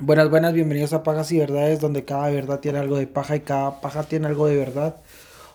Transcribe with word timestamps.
Buenas, 0.00 0.30
buenas, 0.30 0.54
bienvenidos 0.54 0.92
a 0.92 1.02
Pajas 1.02 1.32
y 1.32 1.40
Verdades, 1.40 1.80
donde 1.80 2.04
cada 2.04 2.30
verdad 2.30 2.60
tiene 2.60 2.78
algo 2.78 2.96
de 2.98 3.08
paja 3.08 3.34
y 3.34 3.40
cada 3.40 3.80
paja 3.80 4.04
tiene 4.04 4.28
algo 4.28 4.46
de 4.46 4.56
verdad. 4.56 5.00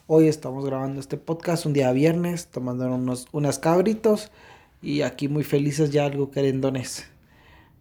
Hoy 0.06 0.28
estamos 0.28 0.66
grabando 0.66 1.00
este 1.00 1.16
podcast 1.16 1.66
un 1.66 1.72
día 1.72 1.90
viernes, 1.94 2.48
tomando 2.48 2.94
unos 2.94 3.28
unas 3.32 3.58
cabritos 3.58 4.32
y 4.82 5.02
aquí 5.04 5.30
muy 5.30 5.46
felices 5.46 5.92
ya 5.92 6.06
algo 6.06 6.30
querendones. 6.30 7.06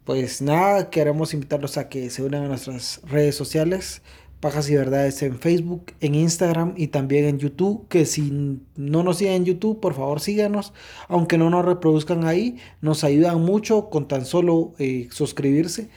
Pues 0.04 0.40
nada, 0.40 0.88
queremos 0.88 1.34
invitarlos 1.34 1.78
a 1.78 1.88
que 1.88 2.10
se 2.10 2.22
unan 2.22 2.44
a 2.44 2.48
nuestras 2.48 3.00
redes 3.08 3.34
sociales, 3.34 4.00
Pajas 4.38 4.70
y 4.70 4.76
Verdades 4.76 5.20
en 5.22 5.40
Facebook, 5.40 5.92
en 6.00 6.14
Instagram 6.14 6.74
y 6.76 6.88
también 6.88 7.24
en 7.24 7.38
YouTube. 7.38 7.88
Que 7.88 8.06
si 8.06 8.60
no 8.76 9.02
nos 9.02 9.18
siguen 9.18 9.34
en 9.34 9.44
YouTube, 9.46 9.80
por 9.80 9.94
favor 9.94 10.20
síganos. 10.20 10.72
Aunque 11.08 11.38
no 11.38 11.50
nos 11.50 11.64
reproduzcan 11.64 12.24
ahí, 12.24 12.58
nos 12.80 13.02
ayudan 13.02 13.40
mucho 13.40 13.90
con 13.90 14.06
tan 14.06 14.26
solo 14.26 14.74
eh, 14.78 15.08
suscribirse. 15.10 15.90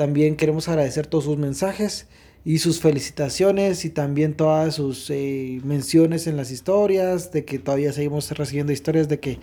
También 0.00 0.36
queremos 0.36 0.66
agradecer 0.66 1.06
todos 1.06 1.24
sus 1.24 1.36
mensajes 1.36 2.06
y 2.42 2.60
sus 2.60 2.80
felicitaciones 2.80 3.84
y 3.84 3.90
también 3.90 4.32
todas 4.32 4.76
sus 4.76 5.10
eh, 5.10 5.60
menciones 5.62 6.26
en 6.26 6.38
las 6.38 6.50
historias, 6.50 7.32
de 7.32 7.44
que 7.44 7.58
todavía 7.58 7.92
seguimos 7.92 8.30
recibiendo 8.30 8.72
historias 8.72 9.10
de 9.10 9.20
que 9.20 9.40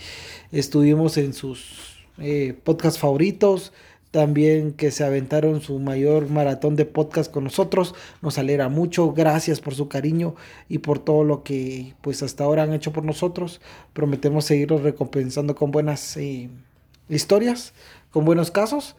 estuvimos 0.52 1.18
en 1.18 1.36
sus 1.36 2.00
eh, 2.18 2.56
podcasts 2.64 3.00
favoritos 3.00 3.72
también 4.10 4.74
que 4.74 4.90
se 4.90 5.04
aventaron 5.04 5.62
su 5.62 5.78
mayor 5.78 6.28
maratón 6.28 6.76
de 6.76 6.86
podcast 6.86 7.32
con 7.32 7.44
nosotros. 7.44 7.94
Nos 8.24 8.40
alegra 8.40 8.68
mucho. 8.68 9.14
Gracias 9.14 9.60
por 9.62 9.76
su 9.76 9.88
cariño 9.88 10.34
y 10.70 10.80
por 10.80 10.98
todo 10.98 11.24
lo 11.24 11.44
que 11.44 11.94
pues 12.02 12.24
hasta 12.24 12.46
ahora 12.46 12.64
han 12.64 12.74
hecho 12.74 12.92
por 12.92 13.06
nosotros. 13.06 13.62
Prometemos 13.94 14.46
seguirlos 14.46 14.82
recompensando 14.82 15.54
con 15.54 15.70
buenas 15.70 16.18
eh, 16.18 16.50
historias, 17.10 17.74
con 18.10 18.26
buenos 18.26 18.50
casos. 18.50 18.96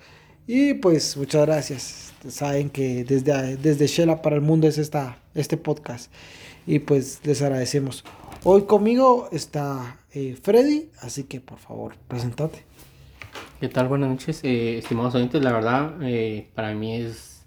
Y 0.51 0.73
pues 0.73 1.15
muchas 1.19 1.45
gracias. 1.45 2.15
Saben 2.27 2.71
que 2.71 3.05
desde, 3.05 3.59
desde 3.59 3.87
Shela 3.87 4.23
para 4.23 4.35
el 4.35 4.41
mundo 4.41 4.67
es 4.67 4.79
esta, 4.79 5.19
este 5.35 5.59
podcast. 5.59 6.11
Y 6.67 6.79
pues 6.79 7.21
les 7.25 7.43
agradecemos. 7.43 8.03
Hoy 8.45 8.63
conmigo 8.63 9.29
está 9.31 10.01
eh, 10.11 10.39
Freddy, 10.43 10.89
así 11.03 11.25
que 11.25 11.43
por 11.43 11.59
favor, 11.59 11.97
presentate. 12.09 12.65
¿Qué 13.61 13.69
tal? 13.69 13.89
Buenas 13.89 14.09
noches, 14.09 14.41
eh, 14.43 14.79
estimados 14.79 15.15
oyentes. 15.15 15.43
La 15.43 15.53
verdad, 15.53 15.97
eh, 16.01 16.49
para 16.55 16.73
mí 16.73 16.97
es 16.97 17.45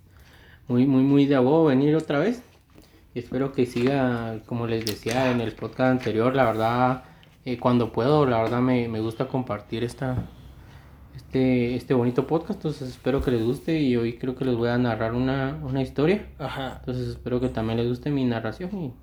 muy, 0.67 0.86
muy, 0.86 1.02
muy 1.02 1.25
de 1.25 1.33
abogo 1.33 1.65
venir 1.65 1.95
otra 1.95 2.19
vez. 2.19 2.43
Espero 3.15 3.52
que 3.52 3.65
siga, 3.65 4.41
como 4.45 4.67
les 4.67 4.86
decía 4.86 5.31
en 5.31 5.41
el 5.41 5.53
podcast 5.53 5.91
anterior, 5.91 6.36
la 6.36 6.45
verdad, 6.45 7.03
eh, 7.45 7.58
cuando 7.58 7.91
puedo, 7.91 8.27
la 8.27 8.43
verdad 8.43 8.59
me, 8.59 8.88
me, 8.88 8.99
gusta 8.99 9.27
compartir 9.27 9.83
esta, 9.83 10.30
este, 11.16 11.76
este 11.76 11.94
bonito 11.94 12.28
podcast. 12.28 12.59
Entonces 12.59 12.90
espero 12.90 13.22
que 13.22 13.31
les 13.31 13.44
guste 13.44 13.80
y 13.80 13.95
hoy 13.95 14.17
creo 14.17 14.36
que 14.36 14.45
les 14.45 14.56
voy 14.56 14.70
a 14.70 14.78
narrar 14.78 15.14
una, 15.14 15.59
una 15.64 15.81
historia. 15.81 16.28
Ajá. 16.40 16.78
Entonces 16.80 17.08
espero 17.09 17.40
que 17.40 17.50
también 17.50 17.78
les 17.78 17.88
guste 17.88 18.09
mi 18.09 18.26
narración 18.26 18.76
y 18.78 18.94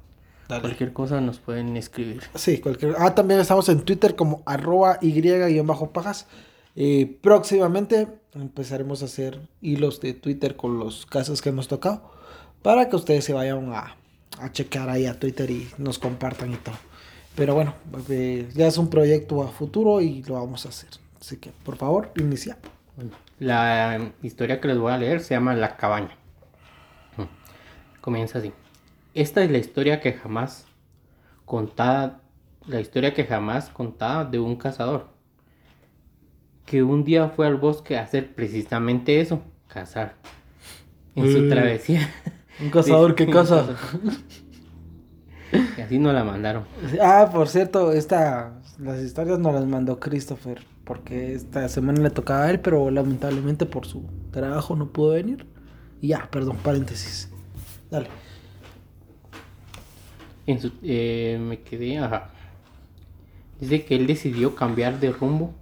Dale. 0.49 0.63
Cualquier 0.63 0.95
cosa 0.95 1.21
nos 1.21 1.39
pueden 1.39 1.77
escribir. 1.77 2.23
Sí, 2.35 2.59
cualquier. 2.59 2.95
Ah, 2.99 3.15
también 3.15 3.39
estamos 3.39 3.69
en 3.69 3.83
Twitter 3.83 4.17
como 4.17 4.43
arroba 4.47 4.99
y-pajas. 5.03 6.27
Eh, 6.75 7.19
próximamente 7.21 8.09
empezaremos 8.35 9.03
a 9.03 9.07
hacer 9.07 9.41
hilos 9.61 10.01
de 10.01 10.15
Twitter 10.15 10.57
con 10.57 10.79
los 10.79 11.05
casos 11.05 11.43
que 11.43 11.51
hemos 11.51 11.69
tocado 11.69 12.11
para 12.63 12.89
que 12.89 12.97
ustedes 12.97 13.25
se 13.25 13.35
vayan 13.35 13.73
a, 13.75 13.97
a 14.41 14.53
checar 14.53 14.89
ahí 14.89 15.05
a 15.05 15.19
Twitter 15.19 15.51
y 15.51 15.69
nos 15.77 15.99
compartan 15.99 16.53
y 16.55 16.57
todo. 16.57 16.77
Pero 17.35 17.55
bueno, 17.55 17.75
eh, 18.09 18.49
ya 18.55 18.67
es 18.67 18.79
un 18.79 18.89
proyecto 18.89 19.43
a 19.43 19.49
futuro 19.49 20.01
y 20.01 20.23
lo 20.23 20.35
vamos 20.35 20.67
a 20.67 20.71
hacer. 20.71 20.91
Así 21.21 21.37
que, 21.37 21.51
por 21.65 21.77
favor, 21.77 22.13
inicia. 22.17 22.59
La 23.39 24.13
historia 24.23 24.61
que 24.61 24.69
les 24.69 24.79
voy 24.79 24.93
a 24.93 24.99
leer 24.99 25.21
se 25.21 25.35
llama 25.35 25.55
La 25.55 25.77
cabaña. 25.77 26.17
Comienza 28.01 28.39
así. 28.39 28.53
Esta 29.15 29.43
es 29.43 29.51
la 29.51 29.59
historia 29.59 30.01
que 30.01 30.13
jamás 30.13 30.67
contada, 31.45 32.21
la 32.67 32.81
historia 32.81 33.15
que 33.15 33.25
jamás 33.25 33.71
contada 33.71 34.25
de 34.25 34.39
un 34.39 34.57
cazador 34.57 35.19
que 36.69 36.83
un 36.83 37.03
día 37.03 37.31
fue 37.31 37.47
al 37.47 37.57
bosque 37.57 37.97
a 37.97 38.03
hacer 38.03 38.35
precisamente 38.35 39.23
eso, 39.23 39.41
cazar. 39.69 40.17
En 41.15 41.33
su 41.33 41.49
travesía. 41.49 42.13
Un 42.61 42.69
cazador 42.69 43.15
que 43.17 43.27
caza. 43.27 43.67
Y 45.53 45.81
así 45.81 45.99
nos 45.99 46.15
la 46.15 46.25
mandaron. 46.25 46.65
Ah, 47.01 47.31
por 47.33 47.49
cierto, 47.49 47.93
esta, 47.93 48.61
las 48.79 49.01
historias 49.01 49.39
nos 49.39 49.55
las 49.55 49.65
mandó 49.67 49.99
Christopher, 49.99 50.63
porque 50.85 51.35
esta 51.35 51.69
semana 51.69 52.01
le 52.01 52.11
tocaba 52.11 52.45
a 52.45 52.51
él, 52.51 52.61
pero 52.61 52.91
lamentablemente 52.91 53.67
por 53.67 53.87
su 53.87 54.05
trabajo 54.31 54.77
no 54.77 54.89
pudo 54.89 55.13
venir. 55.13 55.47
Y 56.01 56.09
ya, 56.09 56.29
perdón, 56.31 56.57
paréntesis. 56.63 57.31
Dale. 57.91 58.09
En 60.47 60.61
su, 60.61 60.73
eh, 60.83 61.39
me 61.41 61.61
quedé, 61.61 61.99
ajá. 61.99 62.31
Dice 63.61 63.85
que 63.85 63.97
él 63.97 64.07
decidió 64.07 64.55
cambiar 64.55 65.01
de 65.01 65.11
rumbo 65.11 65.55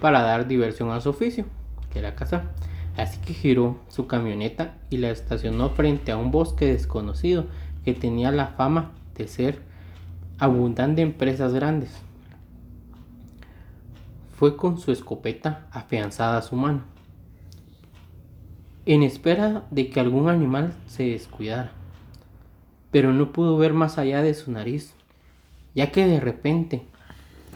para 0.00 0.22
dar 0.22 0.46
diversión 0.46 0.90
a 0.90 1.00
su 1.00 1.10
oficio, 1.10 1.44
que 1.92 1.98
era 1.98 2.14
cazar. 2.14 2.54
Así 2.96 3.20
que 3.20 3.34
giró 3.34 3.78
su 3.88 4.06
camioneta 4.06 4.76
y 4.90 4.96
la 4.96 5.10
estacionó 5.10 5.70
frente 5.70 6.10
a 6.10 6.16
un 6.16 6.32
bosque 6.32 6.66
desconocido 6.66 7.46
que 7.88 7.94
tenía 7.94 8.30
la 8.30 8.48
fama 8.48 8.90
de 9.16 9.26
ser 9.28 9.62
abundante 10.38 11.00
en 11.00 11.14
presas 11.14 11.54
grandes. 11.54 11.90
Fue 14.36 14.58
con 14.58 14.78
su 14.78 14.92
escopeta 14.92 15.66
afianzada 15.70 16.36
a 16.36 16.42
su 16.42 16.54
mano, 16.54 16.82
en 18.84 19.02
espera 19.02 19.64
de 19.70 19.88
que 19.88 20.00
algún 20.00 20.28
animal 20.28 20.74
se 20.86 21.04
descuidara, 21.04 21.72
pero 22.90 23.14
no 23.14 23.32
pudo 23.32 23.56
ver 23.56 23.72
más 23.72 23.96
allá 23.96 24.20
de 24.20 24.34
su 24.34 24.52
nariz, 24.52 24.92
ya 25.74 25.90
que 25.90 26.06
de 26.06 26.20
repente 26.20 26.82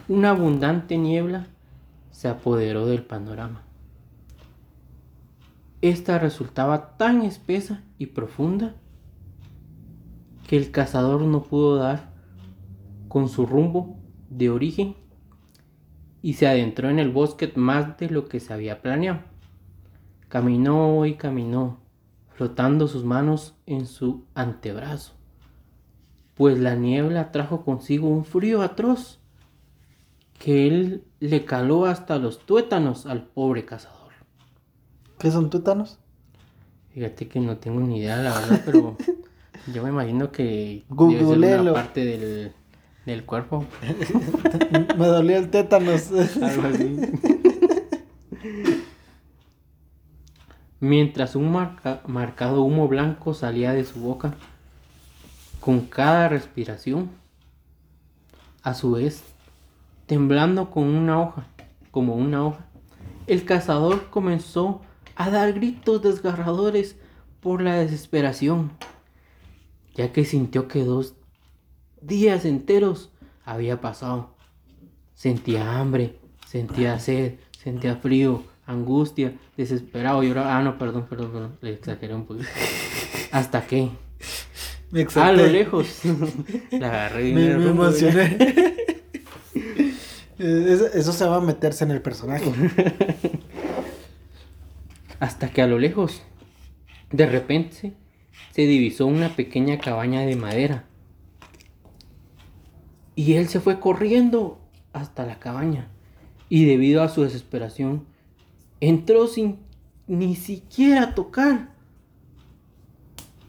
una 0.09 0.31
abundante 0.31 0.97
niebla 0.97 1.47
se 2.11 2.29
apoderó 2.29 2.87
del 2.87 3.03
panorama. 3.03 3.61
Esta 5.83 6.19
resultaba 6.19 6.97
tan 6.97 7.21
espesa 7.21 7.83
y 7.99 8.07
profunda 8.07 8.77
que 10.53 10.59
el 10.59 10.71
cazador 10.71 11.23
no 11.23 11.45
pudo 11.45 11.77
dar 11.77 12.13
con 13.09 13.31
su 13.31 13.47
rumbo 13.47 13.97
de 14.29 14.51
origen 14.51 14.97
y 16.21 16.35
se 16.35 16.47
adentró 16.47 16.91
en 16.91 16.99
el 16.99 17.09
bosque 17.09 17.51
más 17.57 17.97
de 17.97 18.11
lo 18.11 18.29
que 18.29 18.39
se 18.39 18.53
había 18.53 18.83
planeado. 18.83 19.21
Caminó 20.29 21.07
y 21.07 21.15
caminó, 21.15 21.81
flotando 22.35 22.87
sus 22.87 23.03
manos 23.03 23.55
en 23.65 23.87
su 23.87 24.27
antebrazo, 24.35 25.15
pues 26.35 26.59
la 26.59 26.75
niebla 26.75 27.33
trajo 27.33 27.65
consigo 27.65 28.11
un 28.11 28.27
frío 28.27 28.61
atroz 28.61 29.21
que 30.39 30.69
él 30.69 31.05
le 31.19 31.47
caló 31.47 31.87
hasta 31.87 32.19
los 32.19 32.41
tuétanos 32.41 33.07
al 33.07 33.25
pobre 33.25 33.65
cazador. 33.65 34.13
¿Qué 35.19 35.31
son 35.31 35.49
tuétanos? 35.49 35.99
Fíjate 36.91 37.27
que 37.27 37.41
no 37.41 37.57
tengo 37.57 37.81
ni 37.81 38.01
idea, 38.01 38.19
la 38.19 38.39
verdad, 38.39 38.63
pero 38.67 38.99
yo 39.67 39.83
me 39.83 39.91
imagino 39.91 40.33
que 40.33 40.85
Google 40.89 41.59
una 41.61 41.73
parte 41.73 42.05
del, 42.05 42.53
del 43.07 43.25
cuerpo. 43.25 43.67
me 44.99 45.07
dolía 45.07 45.39
el 45.39 45.51
tétanos. 45.51 46.11
Algo 46.11 46.69
así. 46.69 46.97
Mientras 50.81 51.37
un 51.37 51.53
marca, 51.53 52.03
marcado 52.07 52.63
humo 52.63 52.89
blanco 52.89 53.35
salía 53.35 53.73
de 53.73 53.85
su 53.85 54.01
boca, 54.01 54.35
con 55.61 55.83
cada 55.83 56.29
respiración, 56.29 57.11
a 58.65 58.75
su 58.75 58.93
vez 58.93 59.23
temblando 60.07 60.71
con 60.71 60.85
una 60.85 61.21
hoja, 61.21 61.47
como 61.91 62.15
una 62.17 62.45
hoja. 62.45 62.67
El 63.27 63.45
cazador 63.45 64.11
comenzó 64.11 64.83
a 65.15 65.31
dar 65.31 65.53
gritos 65.53 66.03
desgarradores 66.03 66.97
por 67.41 67.63
la 67.63 67.77
desesperación, 67.77 68.73
ya 69.95 70.13
que 70.13 70.25
sintió 70.25 70.69
que 70.69 70.85
dos 70.85 71.15
días 72.01 72.45
enteros 72.45 73.11
había 73.45 73.81
pasado. 73.81 74.35
Sentía 75.15 75.79
hambre, 75.79 76.19
sentía 76.47 76.99
sed, 76.99 77.35
sentía 77.63 77.97
frío, 77.97 78.43
angustia, 78.67 79.39
desesperado, 79.57 80.23
lloraba. 80.23 80.59
Ah, 80.59 80.63
no, 80.63 80.79
perdón, 80.79 81.07
perdón, 81.09 81.33
perdón, 81.33 81.59
le 81.61 81.75
exageré 81.75 82.15
un 82.15 82.27
poquito. 82.27 82.49
¿Hasta 83.31 83.67
qué? 83.67 83.91
Me 84.91 85.07
a 85.15 85.33
lo 85.33 85.47
lejos. 85.47 86.01
la 86.71 86.89
agarré. 86.89 87.33
Me, 87.33 87.57
me 87.57 87.71
emocioné. 87.71 88.37
Eso 90.39 91.13
se 91.13 91.25
va 91.25 91.37
a 91.37 91.41
meterse 91.41 91.85
en 91.85 91.93
el 91.93 92.03
personaje. 92.03 92.53
Hasta 95.21 95.51
que 95.51 95.63
a 95.63 95.67
lo 95.67 95.79
lejos, 95.79 96.23
de 97.13 97.27
repente, 97.27 97.95
se 98.53 98.63
divisó 98.63 99.07
una 99.07 99.35
pequeña 99.35 99.79
cabaña 99.79 100.21
de 100.23 100.37
madera. 100.37 100.85
Y 103.15 103.35
él 103.35 103.49
se 103.49 103.61
fue 103.61 103.81
corriendo 103.81 104.59
hasta 104.93 105.27
la 105.27 105.39
cabaña. 105.39 105.89
Y 106.49 106.65
debido 106.65 107.03
a 107.03 107.09
su 107.09 107.23
desesperación, 107.23 108.05
entró 108.81 109.27
sin 109.27 109.59
ni 110.07 110.37
siquiera 110.37 111.15
tocar. 111.15 111.73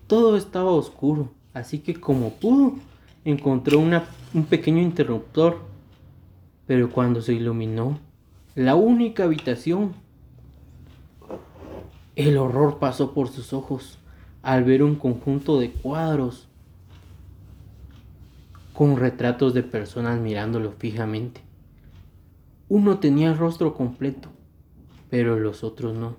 Todo 0.07 0.37
estaba 0.37 0.71
oscuro, 0.71 1.31
así 1.53 1.79
que 1.79 1.95
como 1.95 2.31
pudo, 2.31 2.75
encontró 3.25 3.79
una, 3.79 4.05
un 4.33 4.45
pequeño 4.45 4.81
interruptor. 4.81 5.61
Pero 6.65 6.89
cuando 6.89 7.21
se 7.21 7.33
iluminó, 7.33 7.99
la 8.55 8.75
única 8.75 9.23
habitación, 9.23 9.93
el 12.15 12.37
horror 12.37 12.79
pasó 12.79 13.13
por 13.13 13.27
sus 13.27 13.53
ojos 13.53 13.99
al 14.43 14.65
ver 14.65 14.83
un 14.83 14.95
conjunto 14.95 15.57
de 15.57 15.71
cuadros 15.71 16.49
con 18.73 18.97
retratos 18.97 19.53
de 19.53 19.63
personas 19.63 20.19
mirándolo 20.19 20.73
fijamente. 20.73 21.41
Uno 22.67 22.99
tenía 22.99 23.29
el 23.29 23.37
rostro 23.37 23.73
completo, 23.73 24.29
pero 25.09 25.39
los 25.39 25.63
otros 25.63 25.95
no. 25.95 26.17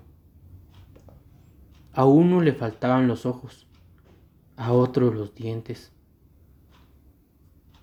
A 1.93 2.05
uno 2.05 2.41
le 2.41 2.53
faltaban 2.53 3.07
los 3.07 3.27
ojos, 3.27 3.67
a 4.57 4.73
otro 4.73 5.13
los 5.13 5.35
dientes, 5.35 5.91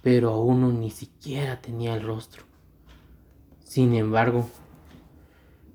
pero 0.03 0.31
a 0.31 0.41
uno 0.41 0.73
ni 0.73 0.91
siquiera 0.91 1.61
tenía 1.61 1.95
el 1.95 2.03
rostro. 2.03 2.43
Sin 3.63 3.95
embargo, 3.95 4.49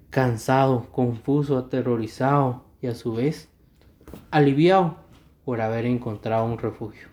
cansado, 0.10 0.88
confuso, 0.92 1.58
aterrorizado 1.58 2.66
y 2.82 2.88
a 2.88 2.96
su 2.96 3.14
vez 3.14 3.50
aliviado 4.32 4.98
por 5.46 5.62
haber 5.62 5.86
encontrado 5.86 6.46
un 6.46 6.58
refugio. 6.58 7.08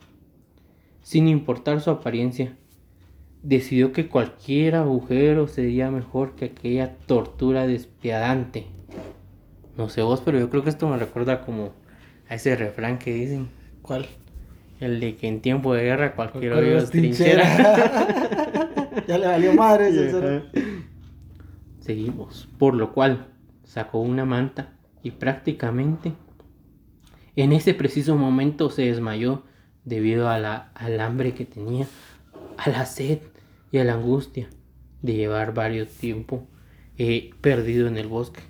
Sin 1.02 1.28
importar 1.28 1.80
su 1.80 1.90
apariencia, 1.90 2.56
decidió 3.42 3.92
que 3.92 4.08
cualquier 4.08 4.74
agujero 4.74 5.46
sería 5.46 5.90
mejor 5.90 6.34
que 6.34 6.46
aquella 6.46 6.96
tortura 7.06 7.66
despiadante. 7.66 8.66
No 9.76 9.88
sé 9.88 10.02
vos, 10.02 10.22
pero 10.24 10.38
yo 10.38 10.48
creo 10.50 10.64
que 10.64 10.70
esto 10.70 10.88
me 10.88 10.96
recuerda 10.96 11.42
como 11.42 11.72
a 12.28 12.34
ese 12.34 12.56
refrán 12.56 12.98
que 12.98 13.12
dicen. 13.12 13.48
¿Cuál? 13.82 14.06
El 14.80 14.98
de 14.98 15.16
que 15.16 15.28
en 15.28 15.40
tiempo 15.40 15.74
de 15.74 15.84
guerra 15.84 16.14
cualquier 16.14 16.54
hoyo 16.54 16.78
es 16.78 16.90
trinchera. 16.90 17.44
ya 19.06 19.18
le 19.18 19.26
valió 19.26 19.54
madre 19.54 19.88
ese 19.88 20.42
Seguimos. 21.80 22.48
Por 22.58 22.74
lo 22.74 22.92
cual 22.92 23.26
sacó 23.62 24.00
una 24.00 24.24
manta 24.24 24.72
y 25.02 25.10
prácticamente 25.10 26.12
en 27.36 27.52
ese 27.52 27.74
preciso 27.74 28.16
momento 28.16 28.70
se 28.70 28.82
desmayó 28.82 29.42
debido 29.84 30.28
a 30.28 30.38
la, 30.38 30.70
al 30.74 31.00
hambre 31.00 31.34
que 31.34 31.44
tenía, 31.44 31.86
a 32.56 32.70
la 32.70 32.86
sed 32.86 33.18
y 33.72 33.78
a 33.78 33.84
la 33.84 33.94
angustia 33.94 34.48
de 35.02 35.14
llevar 35.14 35.52
varios 35.52 35.88
tiempo 35.88 36.46
eh, 36.96 37.30
perdido 37.40 37.88
en 37.88 37.96
el 37.96 38.06
bosque. 38.06 38.40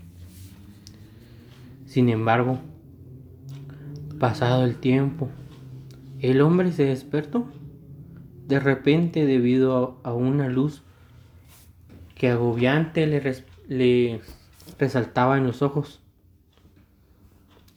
Sin 1.87 2.09
embargo, 2.09 2.59
pasado 4.19 4.65
el 4.65 4.77
tiempo, 4.77 5.31
el 6.21 6.41
hombre 6.41 6.73
se 6.73 6.85
despertó 6.85 7.47
de 8.47 8.61
repente 8.61 9.25
debido 9.25 10.01
a, 10.05 10.13
una 10.13 10.49
luz 10.49 10.83
que 12.15 12.29
agobiante 12.29 13.07
le, 13.07 13.45
le 13.69 14.21
resaltaba 14.79 15.39
en 15.39 15.47
los 15.47 15.63
ojos 15.63 16.01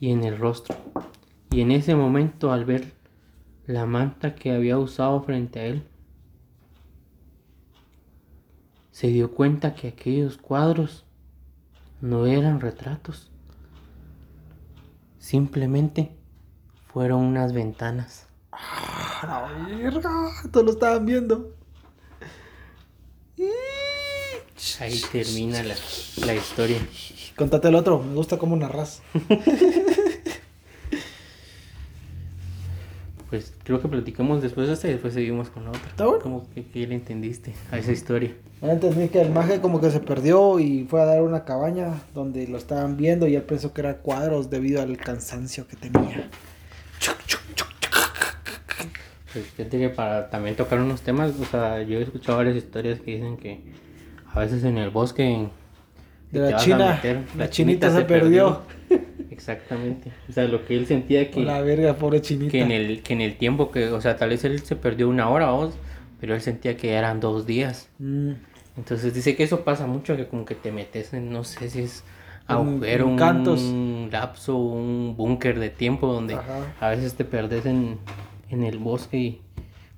y 0.00 0.10
en 0.10 0.24
el 0.24 0.38
rostro. 0.38 0.76
Y 1.50 1.60
en 1.60 1.72
ese 1.72 1.94
momento 1.94 2.52
al 2.52 2.64
ver 2.64 2.92
la 3.66 3.86
manta 3.86 4.34
que 4.34 4.52
había 4.52 4.78
usado 4.78 5.22
frente 5.22 5.60
a 5.60 5.66
él, 5.66 5.86
se 8.90 9.08
dio 9.08 9.32
cuenta 9.32 9.74
que 9.74 9.88
aquellos 9.88 10.38
cuadros 10.38 11.04
no 12.00 12.26
eran 12.26 12.60
retratos, 12.60 13.30
simplemente 15.18 16.16
fueron 16.92 17.20
unas 17.20 17.52
ventanas. 17.52 18.26
¡Ah, 18.52 19.20
la 19.24 19.66
verga! 19.66 20.30
Todos 20.50 20.66
lo 20.66 20.72
estaban 20.72 21.06
viendo. 21.06 21.54
Ahí 24.80 25.00
termina 25.12 25.62
la, 25.62 25.74
la 26.24 26.34
historia. 26.34 26.78
Contate 27.38 27.68
el 27.68 27.76
otro, 27.76 28.02
me 28.02 28.16
gusta 28.16 28.36
cómo 28.36 28.56
narras. 28.56 29.00
pues 33.30 33.54
creo 33.62 33.80
que 33.80 33.86
platicamos 33.86 34.42
después 34.42 34.66
de 34.66 34.74
esta 34.74 34.88
y 34.88 34.92
después 34.94 35.14
seguimos 35.14 35.48
con 35.48 35.62
la 35.62 35.70
otra. 35.70 35.86
¿Está 35.86 36.04
bueno? 36.06 36.20
¿Cómo 36.20 36.44
que, 36.52 36.64
que 36.64 36.84
le 36.84 36.96
entendiste 36.96 37.54
a 37.70 37.78
esa 37.78 37.92
historia? 37.92 38.34
Entendí 38.60 39.08
que 39.08 39.20
el 39.20 39.30
maje 39.30 39.60
como 39.60 39.80
que 39.80 39.92
se 39.92 40.00
perdió 40.00 40.58
y 40.58 40.84
fue 40.90 41.00
a 41.00 41.04
dar 41.04 41.22
una 41.22 41.44
cabaña 41.44 42.02
donde 42.12 42.48
lo 42.48 42.58
estaban 42.58 42.96
viendo 42.96 43.28
y 43.28 43.36
él 43.36 43.42
pensó 43.42 43.72
que 43.72 43.82
era 43.82 43.98
cuadros 43.98 44.50
debido 44.50 44.82
al 44.82 44.96
cansancio 44.96 45.68
que 45.68 45.76
tenía. 45.76 46.28
Pues 49.32 49.46
fíjate 49.50 49.78
que 49.78 49.90
para 49.90 50.28
también 50.28 50.56
tocar 50.56 50.80
unos 50.80 51.02
temas, 51.02 51.34
o 51.40 51.44
sea, 51.44 51.82
yo 51.82 52.00
he 52.00 52.02
escuchado 52.02 52.38
varias 52.38 52.56
historias 52.56 52.98
que 52.98 53.12
dicen 53.12 53.36
que 53.36 53.60
a 54.34 54.40
veces 54.40 54.64
en 54.64 54.76
el 54.76 54.90
bosque 54.90 55.48
De 56.30 56.50
la 56.50 56.56
China, 56.58 56.92
meter, 56.94 57.20
la 57.36 57.48
chinita 57.50 57.90
se 57.94 58.02
perdió. 58.02 58.62
Exactamente. 59.30 60.10
O 60.28 60.32
sea, 60.32 60.44
lo 60.44 60.64
que 60.66 60.76
él 60.76 60.86
sentía 60.86 61.30
que, 61.30 61.40
La 61.40 61.60
verga, 61.62 61.94
pobre 61.94 62.20
chinita. 62.20 62.50
que 62.52 62.60
en 62.62 62.70
el 62.72 63.02
que 63.02 63.12
en 63.14 63.20
el 63.20 63.36
tiempo 63.36 63.70
que, 63.70 63.88
o 63.88 64.00
sea, 64.00 64.16
tal 64.16 64.30
vez 64.30 64.44
él 64.44 64.60
se 64.60 64.76
perdió 64.76 65.08
una 65.08 65.28
hora 65.30 65.52
o 65.54 65.66
dos, 65.66 65.74
pero 66.20 66.34
él 66.34 66.40
sentía 66.40 66.76
que 66.76 66.92
eran 66.92 67.20
dos 67.20 67.46
días. 67.46 67.88
Mm, 67.98 68.32
Entonces 68.76 69.14
dice 69.14 69.36
que 69.36 69.44
eso 69.44 69.60
pasa 69.64 69.86
mucho, 69.86 70.16
que 70.16 70.26
como 70.26 70.44
que 70.44 70.54
te 70.54 70.72
metes 70.72 71.14
en, 71.14 71.30
no 71.30 71.44
sé 71.44 71.70
si 71.70 71.82
es 71.82 72.04
agujero, 72.46 73.06
un 73.06 73.16
cantos. 73.16 73.62
lapso, 74.10 74.56
un 74.56 75.14
búnker 75.16 75.58
de 75.60 75.70
tiempo 75.70 76.12
donde 76.12 76.34
Ajá. 76.34 76.74
a 76.80 76.88
veces 76.90 77.14
te 77.14 77.24
perdes 77.24 77.64
en, 77.66 77.98
en 78.50 78.64
el 78.64 78.78
bosque 78.78 79.16
y 79.18 79.42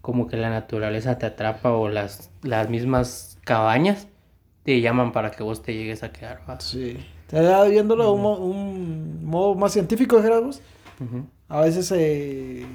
como 0.02 0.26
que 0.26 0.36
la 0.36 0.50
naturaleza 0.50 1.16
te 1.18 1.26
atrapa 1.26 1.72
o 1.72 1.88
las, 1.88 2.30
las 2.42 2.68
mismas 2.68 3.38
cabañas 3.44 4.08
te 4.64 4.80
llaman 4.80 5.12
para 5.12 5.30
que 5.30 5.42
vos 5.42 5.62
te 5.62 5.74
llegues 5.74 6.02
a 6.02 6.12
quedar. 6.12 6.40
¿va? 6.48 6.58
Sí. 6.60 6.96
Ya 7.30 7.62
viéndolo 7.64 8.04
de 8.04 8.10
un, 8.10 8.22
mo- 8.22 8.38
un 8.38 9.24
modo 9.24 9.54
más 9.54 9.72
científico, 9.72 10.16
dijeras 10.16 10.42
vos, 10.42 10.60
Ujú. 11.00 11.24
a 11.48 11.60
veces, 11.62 11.92
eh, 11.96 12.66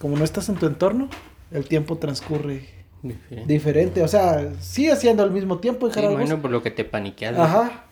como 0.00 0.16
no 0.16 0.24
estás 0.24 0.48
en 0.48 0.54
tu 0.56 0.66
entorno, 0.66 1.08
el 1.50 1.66
tiempo 1.66 1.96
transcurre 1.98 2.68
Diferente. 3.02 3.52
diferente. 3.52 4.02
O 4.02 4.08
sea, 4.08 4.52
sigue 4.60 4.94
siendo 4.96 5.22
el 5.24 5.30
mismo 5.30 5.58
tiempo, 5.58 5.86
Sí, 5.86 5.90
dijeras 5.90 6.10
vos. 6.12 6.20
bueno, 6.20 6.40
por 6.42 6.50
lo 6.50 6.62
que 6.62 6.70
te 6.70 6.84
paniqueas. 6.84 7.38
Ajá. 7.38 7.84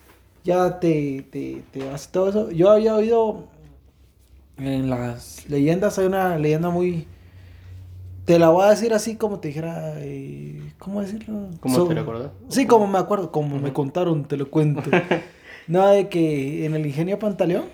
Ya 0.44 0.78
te, 0.80 1.24
te, 1.30 1.62
te 1.72 1.88
hace 1.90 2.10
todo 2.12 2.28
eso. 2.28 2.50
Yo 2.50 2.70
había 2.70 2.94
oído 2.94 3.44
en 4.58 4.90
las 4.90 5.48
leyendas, 5.48 5.98
hay 5.98 6.06
una 6.06 6.38
leyenda 6.38 6.70
muy... 6.70 7.06
Te 8.24 8.38
la 8.38 8.48
voy 8.48 8.64
a 8.64 8.70
decir 8.70 8.94
así 8.94 9.16
como 9.16 9.38
te 9.40 9.48
dijera... 9.48 9.94
eh, 9.98 10.60
¿Cómo 10.78 11.00
decirlo? 11.02 11.48
¿Cómo 11.60 11.74
So- 11.74 11.86
te 11.88 11.94
lo 11.94 12.00
acordás? 12.00 12.30
Sí, 12.48 12.66
como 12.66 12.86
me 12.86 12.98
acuerdo, 12.98 13.30
como 13.30 13.58
me 13.58 13.72
contaron, 13.72 14.24
te 14.26 14.36
lo 14.36 14.50
cuento. 14.50 14.82
Nada 15.68 15.92
de 15.92 16.08
que 16.08 16.64
en 16.66 16.74
el 16.74 16.86
ingenio 16.86 17.18
Pantaleón 17.18 17.64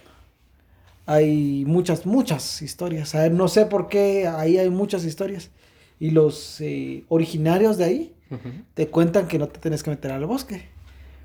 hay 1.07 1.65
muchas, 1.67 2.07
muchas 2.07 2.63
historias. 2.63 3.15
A 3.15 3.23
ver, 3.23 3.33
no 3.33 3.49
sé 3.49 3.67
por 3.67 3.89
qué 3.89 4.27
ahí 4.29 4.59
hay 4.59 4.71
muchas 4.71 5.05
historias. 5.05 5.51
Y 5.99 6.11
los 6.11 6.61
eh, 6.61 7.05
originarios 7.09 7.77
de 7.79 7.85
ahí 7.85 8.15
Ujú. 8.31 8.49
te 8.75 8.89
cuentan 8.89 9.27
que 9.29 9.39
no 9.39 9.49
te 9.49 9.59
tienes 9.61 9.83
que 9.83 9.91
meter 9.91 10.13
al 10.13 10.27
bosque. 10.27 10.63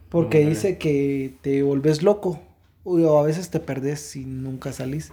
Porque 0.09 0.45
dice 0.45 0.77
que 0.77 1.33
te 1.41 1.61
volvés 1.63 2.03
loco. 2.03 2.39
O 2.83 3.19
a 3.19 3.23
veces 3.23 3.49
te 3.49 3.59
perdés 3.59 4.15
y 4.15 4.25
nunca 4.25 4.71
salís. 4.71 5.11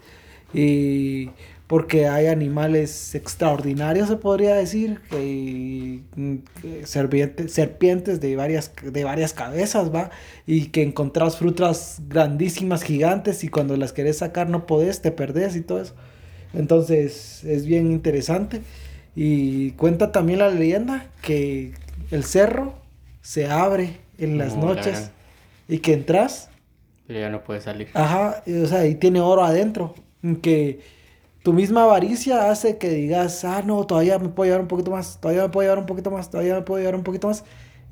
Y 0.55 1.31
porque 1.67 2.07
hay 2.07 2.27
animales 2.27 3.15
extraordinarios, 3.15 4.09
se 4.09 4.17
podría 4.17 4.55
decir. 4.55 5.01
Que, 5.09 6.01
mm, 6.17 6.37
que 6.61 6.87
serpiente- 6.87 7.49
serpientes 7.49 8.21
de 8.21 8.37
varias, 8.37 8.73
de 8.83 9.05
varias 9.05 9.33
cabezas, 9.33 9.95
¿va? 9.95 10.11
Y 10.47 10.67
que 10.67 10.83
encontrás 10.83 11.37
frutas 11.39 12.03
grandísimas, 12.09 12.83
gigantes. 12.83 13.43
Y 13.45 13.49
cuando 13.49 13.77
las 13.77 13.93
querés 13.93 14.19
sacar 14.19 14.49
no 14.51 14.67
podés, 14.67 15.01
te 15.01 15.13
perdés 15.13 15.57
y 15.57 15.63
todo 15.63 15.81
eso. 15.81 15.95
Entonces 16.53 17.43
es 17.45 17.65
bien 17.67 17.91
interesante. 17.91 18.61
Y 19.17 19.71
cuenta 19.73 20.13
también 20.13 20.39
la 20.41 20.49
leyenda 20.51 21.07
que 21.23 21.73
el 22.11 22.25
cerro 22.25 22.75
se 23.23 23.47
abre 23.47 23.99
en 24.19 24.37
las 24.39 24.57
No, 24.57 24.69
la 24.69 24.75
noches 24.75 25.11
y 25.69 25.79
que 25.79 25.95
entras, 25.95 26.51
Pero 27.07 27.21
ya 27.21 27.31
no 27.31 27.43
puedes 27.45 27.65
salir. 27.65 27.89
ajá, 27.95 28.43
o 28.47 28.67
sea, 28.67 28.87
y 28.87 28.95
tiene 28.97 29.21
oro 29.21 29.45
adentro. 29.45 29.95
Que 30.43 30.81
tu 31.43 31.53
misma 31.53 31.85
avaricia 31.85 32.51
hace 32.51 32.79
que 32.79 32.89
digas, 32.91 33.45
ah, 33.45 33.63
no, 33.65 33.85
todavía 33.87 34.19
me 34.19 34.29
puedo 34.29 34.47
llevar 34.49 34.61
un 34.63 34.69
poquito 34.69 34.91
más, 34.91 35.21
todavía 35.21 35.43
me 35.45 35.49
puedo 35.49 35.65
llevar 35.69 35.79
un 35.81 35.87
poquito 35.87 36.11
más, 36.11 36.31
todavía 36.31 36.55
me 36.55 36.63
puedo 36.63 36.79
llevar 36.81 36.95
un 36.95 37.03
poquito 37.03 37.29
más. 37.29 37.45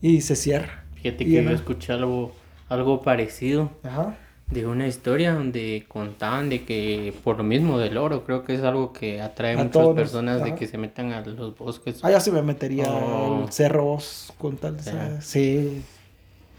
Y 0.02 0.21
se 0.21 0.37
cierra. 0.37 0.85
Fíjate 1.02 1.25
Y 1.25 1.26
que 1.28 1.33
yo 1.35 1.40
ajá. 1.42 1.52
escuché 1.52 1.92
algo, 1.92 2.33
algo 2.69 3.02
parecido 3.02 3.71
Ajá. 3.83 4.16
de 4.50 4.66
una 4.66 4.87
historia 4.87 5.35
donde 5.35 5.85
contaban 5.88 6.49
de 6.49 6.64
que 6.64 7.12
por 7.25 7.38
lo 7.38 7.42
mismo 7.45 7.78
del 7.78 7.97
oro, 7.99 8.25
creo 8.25 8.45
que 8.45 8.54
es 8.54 8.62
algo 8.62 8.92
que 8.92 9.21
atrae 9.21 9.54
A 9.54 9.57
muchas 9.59 9.73
todos, 9.73 9.95
personas 9.97 10.42
de 10.42 10.50
ajá. 10.50 10.54
que 10.57 10.66
se 10.69 10.78
metan 10.78 11.12
a 11.12 11.21
los 11.23 11.57
bosques 11.59 12.00
Ah, 12.04 12.11
ya 12.11 12.21
sí 12.21 12.30
me 12.30 12.42
metería 12.42 12.85
Oh. 12.88 13.42
al 13.45 13.52
cerro 13.52 13.99
con 14.38 14.57
tal. 14.59 14.76
o 14.76 14.83
sea, 14.83 15.07
Ajá. 15.07 15.21
sí. 15.23 15.83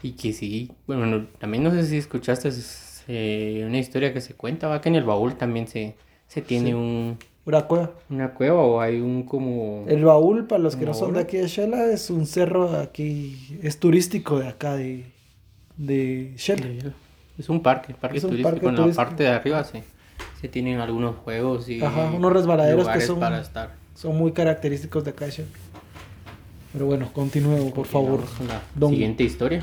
y 0.02 0.12
que 0.12 0.32
sí, 0.32 0.70
bueno, 0.86 1.06
no- 1.06 1.26
también 1.38 1.62
no 1.62 1.70
sé 1.70 1.86
si 1.86 1.96
escuchaste 1.96 2.48
es 2.48 3.04
eh, 3.08 3.64
una 3.66 3.78
historia 3.78 4.12
que 4.12 4.20
se 4.20 4.34
cuenta, 4.34 4.66
va 4.68 4.80
que 4.80 4.88
en 4.88 4.96
el 4.96 5.04
baúl 5.04 5.36
también 5.36 5.66
se, 5.68 5.94
se 6.32 6.40
tiene 6.42 6.68
Sí. 6.68 6.74
un, 6.74 7.18
Una 7.44 7.62
cueva. 7.66 7.90
una 8.08 8.32
cueva 8.34 8.60
o 8.62 8.80
hay 8.80 9.00
un 9.00 9.24
como... 9.24 9.84
El 9.88 10.04
baúl, 10.04 10.46
para 10.46 10.62
los 10.62 10.76
que 10.76 10.84
no 10.84 10.92
¿Un 10.92 10.96
son 10.96 11.12
de 11.14 11.20
aquí 11.20 11.36
de 11.36 11.48
Shela, 11.48 11.86
es 11.86 12.08
un 12.10 12.26
cerro 12.26 12.78
aquí, 12.78 13.58
es 13.62 13.78
turístico 13.78 14.38
de 14.38 14.48
acá 14.48 14.74
de, 14.76 15.04
de 15.76 16.32
Shela. 16.36 16.92
Es 17.38 17.48
un 17.48 17.62
parque, 17.62 17.94
parque 17.94 18.18
Es 18.18 18.24
un 18.24 18.30
turístico. 18.30 18.50
parque 18.60 18.66
en 18.82 18.88
la 18.88 18.94
parte 18.94 19.22
de 19.24 19.28
arriba 19.30 19.64
se, 19.64 19.82
se 20.40 20.48
tienen 20.48 20.78
algunos 20.80 21.16
juegos 21.16 21.68
y 21.68 21.82
Ajá, 21.82 22.10
unos 22.14 22.32
resbaladeros 22.32 22.88
que 22.88 23.00
son- 23.00 23.20
para 23.20 23.40
estar. 23.40 23.74
Son 23.94 24.16
muy 24.16 24.32
característicos 24.32 25.04
de 25.04 25.10
acá 25.10 25.26
de 25.26 25.32
Shela. 25.32 25.48
Pero 26.72 26.86
bueno, 26.86 27.10
continúe, 27.12 27.70
por 27.74 27.84
favor. 27.86 28.20
La 28.48 28.62
don- 28.74 28.90
siguiente 28.92 29.24
historia. 29.24 29.60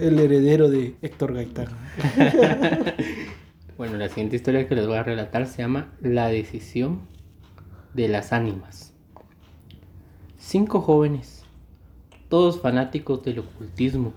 El 0.00 0.18
heredero 0.18 0.70
de 0.70 0.94
Héctor 1.02 1.34
Gaitán. 1.34 1.66
Bueno, 3.76 3.96
la 3.98 4.08
siguiente 4.08 4.36
historia 4.36 4.66
que 4.68 4.74
les 4.74 4.86
voy 4.86 4.96
a 4.96 5.02
relatar 5.02 5.46
se 5.46 5.58
llama 5.62 5.92
La 6.00 6.28
decisión 6.28 7.02
de 7.94 8.08
las 8.08 8.32
ánimas. 8.32 8.94
Cinco 10.38 10.80
jóvenes, 10.80 11.44
todos 12.28 12.60
fanáticos 12.60 13.22
del 13.24 13.40
ocultismo, 13.40 14.14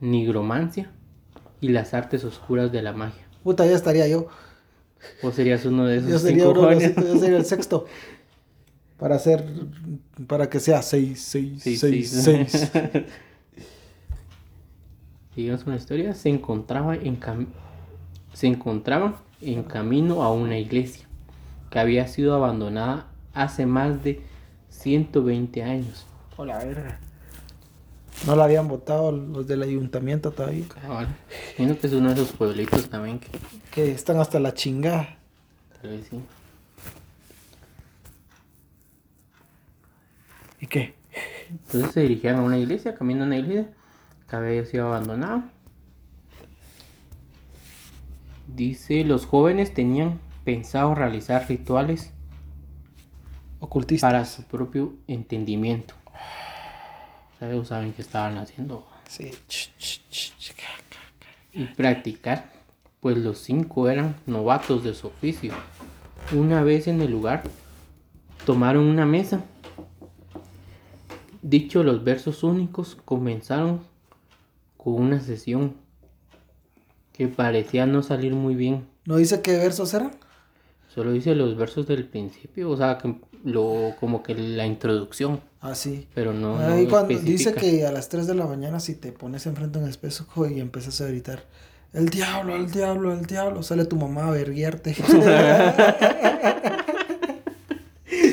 nigromancia 0.00 0.90
y 1.60 1.68
las 1.68 1.92
artes 1.92 2.24
oscuras 2.24 2.72
de 2.72 2.82
la 2.82 2.92
magia. 2.92 3.24
Puta, 3.42 3.66
ya 3.66 3.74
estaría 3.74 4.08
yo. 4.08 4.28
Vos 5.22 5.34
serías 5.34 5.64
uno 5.66 5.84
de 5.86 5.98
esos 5.98 6.10
Yo 6.10 6.18
sería, 6.18 6.44
cinco 6.44 6.50
uno 6.58 6.68
de 6.68 6.74
los 6.74 6.82
jóvenes. 6.84 6.94
cinco, 6.96 7.14
yo 7.14 7.20
sería 7.20 7.36
el 7.36 7.44
sexto. 7.44 7.86
Para 8.96 9.16
hacer. 9.16 9.44
Para 10.26 10.48
que 10.48 10.60
sea 10.60 10.80
seis, 10.80 11.20
seis, 11.20 11.62
Sí, 11.62 11.76
seis, 11.76 12.10
sí. 12.10 12.22
seis. 12.22 12.72
Digamos 15.36 15.66
una 15.66 15.76
historia, 15.76 16.14
se 16.14 16.28
encontraba 16.30 16.94
en 16.94 17.18
cam- 17.20 17.48
se 18.34 18.48
encontraban 18.48 19.16
en 19.40 19.62
camino 19.62 20.22
a 20.22 20.32
una 20.32 20.58
iglesia 20.58 21.06
que 21.70 21.78
había 21.78 22.06
sido 22.08 22.34
abandonada 22.34 23.06
hace 23.32 23.64
más 23.64 24.04
de 24.04 24.22
120 24.68 25.62
años. 25.62 26.06
Hola, 26.36 26.58
verga. 26.58 26.98
No 28.26 28.36
la 28.36 28.44
habían 28.44 28.68
votado 28.68 29.12
los 29.12 29.46
del 29.46 29.62
ayuntamiento 29.62 30.30
todavía. 30.30 30.66
Cabal. 30.68 31.08
Siento 31.56 31.78
que 31.80 31.86
es 31.86 31.92
uno 31.92 32.08
de 32.08 32.14
esos 32.14 32.32
pueblitos 32.32 32.88
también 32.88 33.18
que 33.18 33.28
Que 33.72 33.90
están 33.92 34.18
hasta 34.18 34.38
la 34.40 34.54
chingada. 34.54 35.16
tal 35.80 35.90
vez 35.90 36.06
sí. 36.10 36.20
¿Y 40.60 40.66
qué? 40.66 40.94
Entonces 41.50 41.92
se 41.92 42.00
dirigían 42.00 42.36
a 42.36 42.42
una 42.42 42.58
iglesia, 42.58 42.94
camino 42.94 43.22
a 43.22 43.26
una 43.26 43.36
iglesia 43.36 43.70
que 44.28 44.36
había 44.36 44.64
sido 44.64 44.86
abandonada. 44.86 45.50
Dice, 48.54 49.02
los 49.02 49.26
jóvenes 49.26 49.74
tenían 49.74 50.20
pensado 50.44 50.94
realizar 50.94 51.48
rituales 51.48 52.12
Ocultista. 53.58 54.06
para 54.06 54.24
su 54.24 54.44
propio 54.44 54.94
entendimiento. 55.08 55.94
¿Sabes? 57.40 57.66
Saben 57.66 57.92
qué 57.92 58.02
estaban 58.02 58.38
haciendo. 58.38 58.86
Sí. 59.08 59.32
Y 61.52 61.64
practicar, 61.64 62.52
pues 63.00 63.16
los 63.18 63.38
cinco 63.38 63.88
eran 63.88 64.14
novatos 64.26 64.84
de 64.84 64.94
su 64.94 65.08
oficio. 65.08 65.52
Una 66.32 66.62
vez 66.62 66.86
en 66.86 67.00
el 67.00 67.10
lugar, 67.10 67.42
tomaron 68.46 68.84
una 68.84 69.04
mesa. 69.04 69.44
Dicho 71.42 71.82
los 71.82 72.04
versos 72.04 72.44
únicos, 72.44 72.96
comenzaron 73.04 73.80
con 74.76 74.94
una 74.94 75.20
sesión 75.20 75.83
que 77.16 77.28
parecía 77.28 77.86
no 77.86 78.02
salir 78.02 78.34
muy 78.34 78.54
bien. 78.54 78.84
¿No 79.06 79.16
dice 79.16 79.40
qué 79.40 79.56
versos 79.56 79.94
eran? 79.94 80.10
Solo 80.94 81.12
dice 81.12 81.34
los 81.34 81.56
versos 81.56 81.86
del 81.86 82.04
principio, 82.04 82.68
o 82.70 82.76
sea, 82.76 82.98
que 82.98 83.14
lo, 83.44 83.94
como 83.98 84.22
que 84.22 84.34
la 84.34 84.66
introducción, 84.66 85.40
Ah, 85.60 85.74
sí. 85.74 86.06
pero 86.14 86.32
no, 86.34 86.58
no 86.58 86.76
dice 86.76 87.54
que 87.54 87.86
a 87.86 87.92
las 87.92 88.08
3 88.10 88.26
de 88.26 88.34
la 88.34 88.46
mañana 88.46 88.80
si 88.80 88.94
te 88.94 89.10
pones 89.12 89.46
enfrente 89.46 89.78
de 89.78 89.84
un 89.84 89.90
espejo 89.90 90.46
y 90.46 90.60
empiezas 90.60 91.00
a 91.00 91.06
gritar 91.06 91.44
el 91.92 92.08
diablo, 92.10 92.56
el 92.56 92.70
diablo, 92.70 93.12
el 93.14 93.24
diablo, 93.24 93.62
sale 93.62 93.84
tu 93.86 93.96
mamá 93.96 94.28
a 94.28 94.30
verguiarte. 94.32 94.94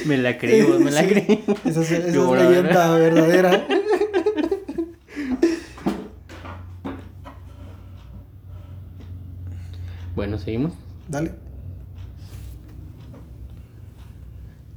Me 0.06 0.18
la 0.18 0.38
creí, 0.38 0.64
me 0.64 0.92
la 0.92 1.02
Sí, 1.02 1.08
creí. 1.08 1.44
Esa 1.66 1.82
es, 1.82 1.92
esa 1.92 2.08
es 2.08 2.16
leyenda 2.16 2.96
verdadera. 2.96 3.68
Seguimos. 10.44 10.74
Dale. 11.08 11.34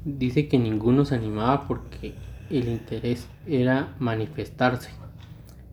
Dice 0.05 0.49
que 0.49 0.59
ninguno 0.59 1.05
se 1.05 1.15
animaba 1.15 1.67
porque 1.67 2.15
el 2.51 2.69
interés 2.69 3.27
era 3.47 3.95
manifestarse. 3.99 4.91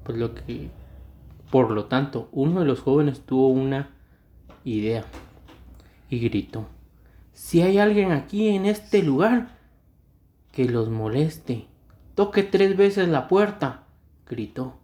Pues 0.03 0.17
lo 0.17 0.33
que, 0.33 0.69
por 1.50 1.71
lo 1.71 1.86
tanto, 1.86 2.29
uno 2.31 2.62
de 2.62 2.65
los 2.65 2.79
jóvenes 2.79 3.21
tuvo 3.21 3.50
una 3.50 3.89
idea 4.63 5.03
y 6.10 6.19
gritó: 6.19 6.67
Si 7.33 7.62
hay 7.62 7.77
alguien 7.77 8.12
aquí 8.12 8.50
en 8.50 8.65
este 8.65 9.03
lugar 9.03 9.57
que 10.51 10.65
los 10.65 10.89
moleste, 10.89 11.67
toque 12.15 12.43
tres 12.43 12.77
veces 12.77 13.10
la 13.10 13.27
puerta, 13.27 13.83
gritó. 14.27 14.77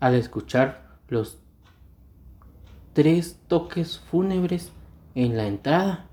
Al 0.00 0.14
escuchar 0.14 0.98
los 1.08 1.38
tres 2.98 3.38
toques 3.46 4.00
fúnebres 4.10 4.72
en 5.14 5.36
la 5.36 5.46
entrada, 5.46 6.08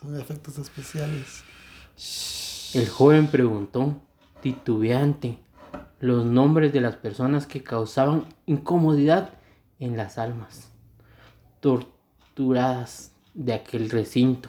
Son 0.00 0.20
efectos 0.20 0.58
especiales. 0.58 1.44
El 2.74 2.88
joven 2.88 3.28
preguntó, 3.28 3.94
titubeante, 4.42 5.38
los 6.00 6.26
nombres 6.26 6.72
de 6.72 6.80
las 6.80 6.96
personas 6.96 7.46
que 7.46 7.62
causaban 7.62 8.24
incomodidad 8.44 9.30
en 9.78 9.96
las 9.96 10.18
almas 10.18 10.72
torturadas 11.60 13.12
de 13.34 13.52
aquel 13.52 13.88
recinto. 13.88 14.48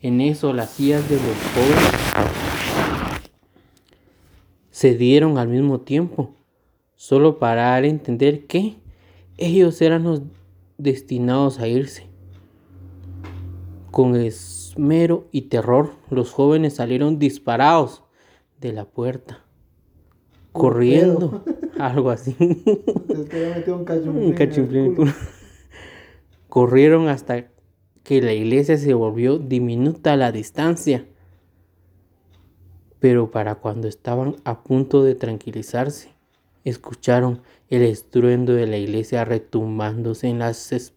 En 0.00 0.20
eso 0.20 0.52
las 0.52 0.70
sillas 0.70 1.08
de 1.08 1.16
los 1.16 1.36
jóvenes 1.52 1.94
se 4.70 4.94
dieron 4.94 5.36
al 5.36 5.48
mismo 5.48 5.80
tiempo, 5.80 6.35
solo 7.06 7.38
para 7.38 7.66
dar 7.66 7.84
a 7.84 7.86
entender 7.86 8.48
que 8.48 8.78
ellos 9.38 9.80
eran 9.80 10.02
los 10.02 10.22
destinados 10.76 11.60
a 11.60 11.68
irse. 11.68 12.08
Con 13.92 14.16
esmero 14.16 15.28
y 15.30 15.42
terror, 15.42 15.92
los 16.10 16.32
jóvenes 16.32 16.74
salieron 16.74 17.20
disparados 17.20 18.02
de 18.60 18.72
la 18.72 18.86
puerta, 18.86 19.44
corriendo, 20.50 21.44
algo 21.78 22.10
así. 22.10 22.34
Un 22.40 24.32
cachumplín. 24.32 24.96
Corrieron 26.48 27.06
hasta 27.06 27.52
que 28.02 28.20
la 28.20 28.32
iglesia 28.32 28.78
se 28.78 28.94
volvió 28.94 29.38
diminuta 29.38 30.14
a 30.14 30.16
la 30.16 30.32
distancia. 30.32 31.06
Pero 32.98 33.30
para 33.30 33.54
cuando 33.54 33.86
estaban 33.86 34.34
a 34.42 34.64
punto 34.64 35.04
de 35.04 35.14
tranquilizarse, 35.14 36.15
escucharon 36.70 37.42
el 37.70 37.82
estruendo 37.82 38.52
de 38.52 38.66
la 38.66 38.76
iglesia 38.76 39.24
retumbándose 39.24 40.28
en 40.28 40.40
las 40.40 40.72
es- 40.72 40.92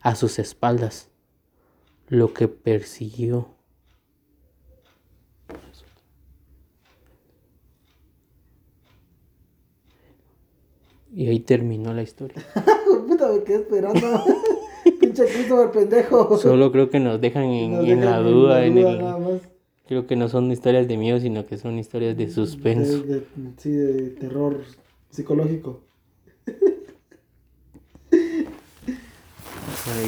a 0.00 0.14
sus 0.14 0.38
espaldas, 0.38 1.10
lo 2.08 2.32
que 2.32 2.48
persiguió. 2.48 3.50
Y 11.14 11.26
ahí 11.28 11.40
terminó 11.40 11.94
la 11.94 12.02
historia. 12.02 12.44
Puta, 13.06 13.28
me 13.32 13.42
quedé 13.42 13.56
esperando. 13.62 14.00
Pinche 15.00 15.24
Christopher 15.26 15.70
pendejo. 15.70 16.36
Solo 16.36 16.70
creo 16.72 16.90
que 16.90 17.00
nos 17.00 17.20
dejan 17.20 17.44
en, 17.44 17.72
Nos 17.72 17.80
en 17.88 18.00
dejan 18.00 18.04
la 18.04 18.18
duda, 18.20 18.64
en 18.64 18.74
duda 18.74 18.90
el- 18.92 18.98
nada 18.98 19.18
más. 19.18 19.40
creo 19.86 20.06
que 20.06 20.16
no 20.16 20.28
son 20.28 20.50
historias 20.52 20.86
de 20.88 20.96
miedo, 20.96 21.18
sino 21.20 21.46
que 21.46 21.56
son 21.56 21.78
historias 21.78 22.16
de 22.16 22.30
suspenso. 22.30 23.02
De- 23.02 23.20
de- 23.20 23.26
sí, 23.58 23.70
de 23.70 24.10
terror 24.10 24.60
psicológico. 25.10 25.80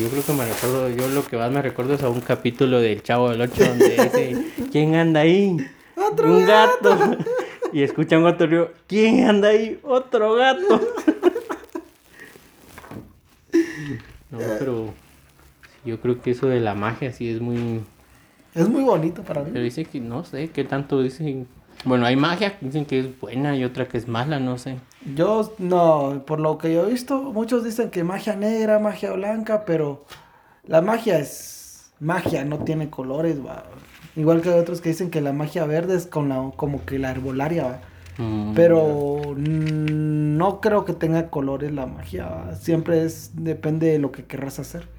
Yo 0.01 0.09
creo 0.09 0.23
que 0.25 0.33
me 0.33 0.45
recuerdo, 0.47 0.89
yo 0.91 1.09
lo 1.09 1.25
que 1.27 1.37
más 1.37 1.51
me 1.51 1.63
recuerdo 1.63 1.95
es 1.95 2.03
a 2.03 2.09
un 2.09 2.21
capítulo 2.21 2.81
del 2.81 3.03
Chavo 3.03 3.31
del 3.31 3.41
8 3.41 3.65
donde 3.65 3.89
dice, 3.91 4.45
¿quién 4.71 4.95
anda 4.95 5.21
ahí? 5.21 5.57
¡Otro 5.97 6.33
un 6.37 6.47
gato. 6.47 7.17
Y 7.73 7.83
escucha 7.83 8.19
un 8.19 8.25
gato 8.25 8.47
río, 8.47 8.73
¿quién 8.87 9.29
anda 9.29 9.49
ahí? 9.49 9.79
Otro 9.83 10.35
gato. 10.35 10.81
No, 14.31 14.39
pero 14.59 14.93
yo 15.85 16.01
creo 16.01 16.21
que 16.21 16.33
eso 16.33 16.47
de 16.47 16.61
la 16.61 16.75
magia 16.75 17.13
sí 17.13 17.29
es 17.31 17.41
muy... 17.41 17.81
Es 18.55 18.69
muy 18.69 18.83
bonito 18.83 19.23
para 19.23 19.43
Pero 19.43 19.55
mí. 19.57 19.63
dice 19.63 19.85
que 19.85 20.01
no 20.01 20.25
sé, 20.25 20.51
qué 20.51 20.65
tanto 20.65 21.03
dicen... 21.03 21.47
Bueno, 21.85 22.07
hay 22.07 22.17
magia 22.17 22.59
que 22.59 22.67
dicen 22.67 22.85
que 22.85 23.01
es 23.01 23.21
buena 23.21 23.57
y 23.57 23.65
otra 23.65 23.89
que 23.89 23.99
es 23.99 24.07
mala, 24.09 24.39
no 24.41 24.59
sé. 24.59 24.77
Yo, 25.01 25.55
no, 25.59 26.25
por 26.27 26.41
lo 26.41 26.59
que 26.59 26.73
yo 26.75 26.87
he 26.87 26.91
visto, 26.91 27.33
muchos 27.33 27.65
dicen 27.65 27.91
que 27.91 28.05
magia 28.05 28.37
negra, 28.37 28.79
magia 28.79 29.13
blanca, 29.13 29.65
pero 29.65 30.05
la 30.65 30.83
magia 30.83 31.19
es 31.19 31.93
magia, 32.01 32.45
no 32.45 32.65
tiene 32.65 32.91
colores, 32.91 33.45
va. 33.45 33.65
Igual 34.17 34.43
que 34.43 34.51
hay 34.51 34.59
otros 34.61 34.81
que 34.83 34.91
dicen 34.91 35.11
que 35.11 35.21
la 35.23 35.33
magia 35.33 35.67
verde 35.67 35.97
es 35.97 36.07
con 36.07 36.29
la, 36.29 36.53
como 36.57 36.85
que 36.85 36.99
la 36.99 37.11
herbolaria, 37.13 37.65
va. 37.65 37.81
Mm, 38.19 38.55
Pero 38.55 39.35
no 39.37 40.61
creo 40.61 40.85
que 40.85 40.95
tenga 40.95 41.31
colores 41.31 41.73
la 41.73 41.87
magia. 41.87 42.27
¿va? 42.29 42.55
Siempre 42.57 43.05
es 43.05 43.33
depende 43.35 43.89
de 43.89 43.99
lo 43.99 44.13
que 44.13 44.27
querrás 44.27 44.59
hacer. 44.59 44.91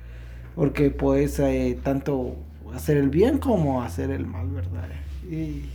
Porque 0.55 0.91
puedes 0.91 1.39
eh, 1.39 1.79
tanto 1.83 2.37
hacer 2.73 2.97
el 2.97 3.09
bien 3.09 3.39
como 3.39 3.83
hacer 3.83 4.11
el 4.11 4.27
mal, 4.27 4.49
¿verdad? 4.51 4.89
Y 5.23 5.71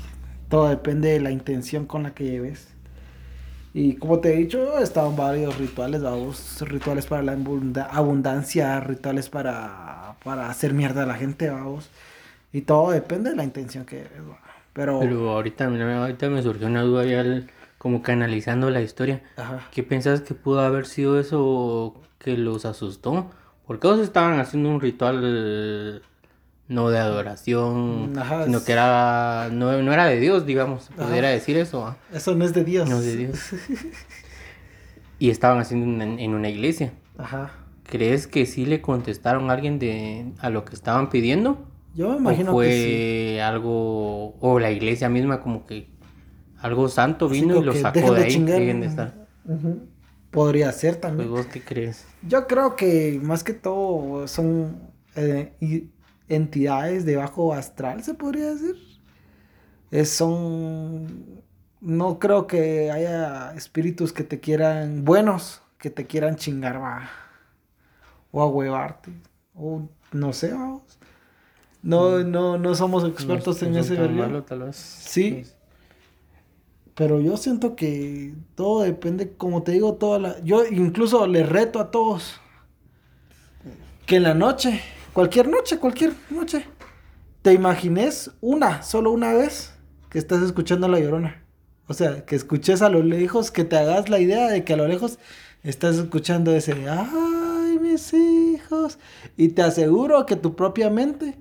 todo 0.48 0.68
depende 0.68 1.10
de 1.10 1.20
la 1.20 1.30
intención 1.32 1.86
con 1.86 2.04
la 2.04 2.14
que 2.14 2.24
lleves. 2.24 2.75
Y 3.78 3.96
como 3.96 4.20
te 4.20 4.32
he 4.32 4.36
dicho, 4.38 4.78
estaban 4.78 5.16
varios 5.16 5.58
rituales, 5.58 6.00
vamos, 6.02 6.62
rituales 6.62 7.04
para 7.04 7.22
la 7.22 7.32
abunda- 7.32 7.88
abundancia, 7.92 8.80
rituales 8.80 9.28
para, 9.28 10.14
para 10.24 10.48
hacer 10.48 10.72
mierda 10.72 11.02
a 11.02 11.06
la 11.06 11.14
gente, 11.14 11.50
vamos. 11.50 11.90
Y 12.54 12.62
todo 12.62 12.90
depende 12.92 13.30
de 13.30 13.36
la 13.36 13.44
intención 13.44 13.84
que. 13.84 14.06
Pero, 14.72 15.00
Pero 15.00 15.30
ahorita, 15.30 15.68
mira, 15.68 16.00
ahorita 16.00 16.30
me 16.30 16.42
surgió 16.42 16.66
una 16.68 16.80
duda 16.82 17.04
ya 17.04 17.20
el- 17.20 17.50
como 17.76 18.02
que 18.02 18.12
analizando 18.12 18.70
la 18.70 18.80
historia. 18.80 19.20
ajá. 19.36 19.68
¿Qué 19.72 19.82
pensás 19.82 20.22
que 20.22 20.32
pudo 20.34 20.60
haber 20.60 20.86
sido 20.86 21.20
eso 21.20 22.00
que 22.18 22.38
los 22.38 22.64
asustó? 22.64 23.30
Porque 23.66 23.88
ellos 23.88 24.00
estaban 24.00 24.40
haciendo 24.40 24.70
un 24.70 24.80
ritual 24.80 26.02
no 26.68 26.90
de 26.90 26.98
adoración, 26.98 28.12
ajá, 28.18 28.44
sino 28.46 28.64
que 28.64 28.72
era 28.72 29.48
no, 29.52 29.80
no 29.82 29.92
era 29.92 30.06
de 30.06 30.18
Dios, 30.20 30.46
digamos, 30.46 30.90
Ajá. 30.96 31.06
pudiera 31.08 31.28
decir 31.28 31.56
eso. 31.56 31.86
¿ah? 31.86 31.96
Eso 32.12 32.34
no 32.34 32.44
es 32.44 32.52
de 32.54 32.64
Dios. 32.64 32.88
No 32.88 32.98
es 32.98 33.04
de 33.04 33.16
Dios. 33.16 33.38
Y 35.18 35.30
estaban 35.30 35.58
haciendo 35.58 36.02
en, 36.04 36.18
en 36.18 36.34
una 36.34 36.48
iglesia. 36.50 36.92
Ajá. 37.16 37.50
¿Crees 37.84 38.26
que 38.26 38.44
sí 38.44 38.66
le 38.66 38.82
contestaron 38.82 39.48
a 39.48 39.54
alguien 39.54 39.78
de 39.78 40.32
a 40.40 40.50
lo 40.50 40.64
que 40.64 40.74
estaban 40.74 41.08
pidiendo? 41.08 41.66
Yo 41.94 42.08
me 42.10 42.16
¿O 42.16 42.18
imagino 42.18 42.52
fue 42.52 42.66
que 42.68 43.32
sí. 43.36 43.40
algo, 43.40 44.36
o 44.40 44.58
la 44.60 44.70
iglesia 44.70 45.08
misma 45.08 45.40
como 45.40 45.64
que 45.66 45.88
algo 46.58 46.88
santo 46.88 47.28
vino 47.28 47.56
y 47.60 47.64
lo 47.64 47.72
sacó 47.74 48.12
de 48.12 48.20
de 48.20 48.24
ahí? 48.26 48.72
de 48.80 48.86
estar. 48.86 49.14
Podría 50.30 50.70
ser 50.72 50.92
Pues 50.94 51.00
también. 51.00 51.30
vos 51.30 51.46
qué 51.46 51.62
crees? 51.62 52.04
Yo 52.26 52.46
creo 52.46 52.76
que 52.76 53.18
más 53.22 53.42
que 53.42 53.54
todo 53.54 54.28
son 54.28 54.80
eh, 55.14 55.54
y- 55.60 55.84
entidades 56.28 57.04
de 57.04 57.16
bajo 57.16 57.52
astral, 57.52 58.02
se 58.02 58.14
podría 58.14 58.46
decir. 58.52 58.76
Es- 59.90 60.10
son. 60.10 61.42
No 61.80 62.18
creo 62.18 62.46
que 62.46 62.90
haya 62.90 63.52
espíritus 63.54 64.12
que 64.12 64.24
te 64.24 64.40
quieran. 64.40 65.04
buenos, 65.04 65.62
que 65.78 65.90
te 65.90 66.06
quieran 66.06 66.36
chingar, 66.36 66.80
va. 66.82 67.08
O 68.32 68.42
ahuevarte. 68.42 69.12
O 69.54 69.88
no 70.12 70.32
sé, 70.32 70.52
vamos. 70.52 70.82
No, 71.82 72.24
no, 72.24 72.58
no 72.58 72.74
somos 72.74 73.04
expertos 73.04 73.62
No- 73.62 73.68
en 73.68 73.76
ese 73.76 73.94
vez. 74.64 74.76
Sí. 74.76 75.30
Pues, 75.32 75.56
Pero 76.94 77.20
yo 77.20 77.36
siento 77.36 77.76
que 77.76 78.34
todo 78.54 78.82
depende, 78.82 79.34
como 79.36 79.62
te 79.62 79.72
digo, 79.72 79.94
toda 79.94 80.18
la... 80.18 80.40
Yo 80.42 80.64
incluso 80.66 81.26
les 81.26 81.46
reto 81.48 81.78
a 81.78 81.90
todos 81.90 82.40
que 84.06 84.16
en 84.16 84.22
la 84.22 84.34
noche, 84.34 84.80
cualquier 85.16 85.48
noche, 85.48 85.78
cualquier 85.78 86.12
noche, 86.28 86.66
te 87.40 87.54
imagines 87.54 88.32
una, 88.42 88.82
solo 88.82 89.12
una 89.12 89.32
vez, 89.32 89.72
que 90.10 90.18
estás 90.18 90.42
escuchando 90.42 90.88
La 90.88 91.00
Llorona. 91.00 91.42
O 91.86 91.94
sea, 91.94 92.26
que 92.26 92.36
escuches 92.36 92.82
a 92.82 92.90
lo 92.90 93.02
lejos, 93.02 93.50
que 93.50 93.64
te 93.64 93.78
hagas 93.78 94.10
la 94.10 94.18
idea 94.18 94.48
de 94.48 94.62
que 94.62 94.74
a 94.74 94.76
lo 94.76 94.86
lejos 94.86 95.18
estás 95.62 95.96
escuchando 95.96 96.54
ese, 96.54 96.74
ay, 96.86 97.78
mis 97.80 98.12
hijos. 98.12 98.98
Y 99.38 99.48
te 99.48 99.62
aseguro 99.62 100.26
que 100.26 100.36
tu 100.36 100.54
propia 100.54 100.90
mente 100.90 101.38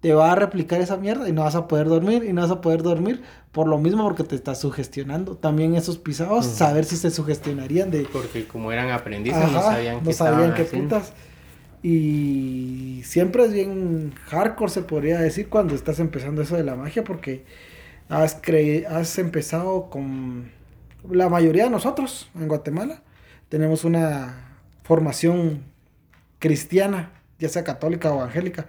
te 0.00 0.14
va 0.14 0.30
a 0.30 0.36
replicar 0.36 0.80
esa 0.80 0.96
mierda 0.96 1.28
y 1.28 1.32
no 1.32 1.42
vas 1.42 1.56
a 1.56 1.66
poder 1.66 1.88
dormir 1.88 2.22
y 2.22 2.32
no 2.32 2.42
vas 2.42 2.52
a 2.52 2.60
poder 2.60 2.84
dormir 2.84 3.22
por 3.50 3.66
lo 3.66 3.78
mismo 3.78 4.04
porque 4.04 4.22
te 4.22 4.36
estás 4.36 4.60
sugestionando. 4.60 5.36
También 5.36 5.74
esos 5.74 5.98
pisados, 5.98 6.46
saber 6.46 6.84
si 6.84 6.96
se 6.96 7.10
sugestionarían 7.10 7.90
de... 7.90 8.02
Porque 8.04 8.46
como 8.46 8.70
eran 8.70 8.92
aprendices, 8.92 9.50
no 9.50 9.62
sabían 9.62 9.96
no 9.96 10.02
qué 10.04 10.12
sabían 10.12 10.50
estaban 10.50 10.54
qué 10.54 10.62
haciendo. 10.62 11.02
Y 11.82 13.02
siempre 13.04 13.44
es 13.44 13.52
bien 13.52 14.12
hardcore, 14.26 14.70
se 14.70 14.82
podría 14.82 15.20
decir, 15.20 15.48
cuando 15.48 15.74
estás 15.74 16.00
empezando 16.00 16.42
eso 16.42 16.56
de 16.56 16.64
la 16.64 16.74
magia, 16.74 17.04
porque 17.04 17.44
has, 18.08 18.42
cre- 18.42 18.86
has 18.86 19.18
empezado 19.18 19.90
con 19.90 20.50
la 21.10 21.28
mayoría 21.28 21.64
de 21.64 21.70
nosotros 21.70 22.30
en 22.36 22.48
Guatemala. 22.48 23.02
Tenemos 23.48 23.84
una 23.84 24.58
formación 24.84 25.64
cristiana, 26.38 27.12
ya 27.38 27.48
sea 27.48 27.64
católica 27.64 28.12
o 28.12 28.16
evangélica. 28.18 28.66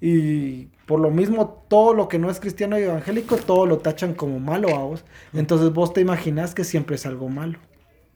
Y 0.00 0.66
por 0.86 1.00
lo 1.00 1.10
mismo, 1.10 1.64
todo 1.68 1.94
lo 1.94 2.08
que 2.08 2.18
no 2.18 2.30
es 2.30 2.40
cristiano 2.40 2.78
y 2.78 2.82
evangélico, 2.84 3.36
todo 3.38 3.66
lo 3.66 3.78
tachan 3.78 4.14
como 4.14 4.40
malo 4.40 4.74
a 4.74 4.80
vos. 4.84 5.04
Entonces 5.32 5.72
vos 5.72 5.92
te 5.94 6.00
imaginas 6.00 6.54
que 6.54 6.64
siempre 6.64 6.96
es 6.96 7.06
algo 7.06 7.28
malo. 7.28 7.58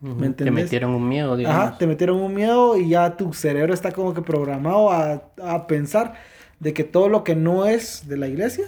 Ujú, 0.02 0.14
¿Me 0.14 0.30
Te 0.30 0.50
metieron 0.50 0.92
un 0.92 1.08
miedo, 1.08 1.36
digamos. 1.36 1.58
Ajá, 1.58 1.78
te 1.78 1.86
metieron 1.86 2.20
un 2.20 2.34
miedo 2.34 2.76
y 2.76 2.90
ya 2.90 3.16
tu 3.16 3.32
cerebro 3.32 3.72
está 3.72 3.92
como 3.92 4.14
que 4.14 4.22
programado 4.22 4.90
a, 4.90 5.22
a 5.42 5.66
pensar 5.66 6.14
de 6.60 6.72
que 6.72 6.84
todo 6.84 7.08
lo 7.08 7.24
que 7.24 7.34
no 7.34 7.66
es 7.66 8.08
de 8.08 8.16
la 8.16 8.28
iglesia 8.28 8.66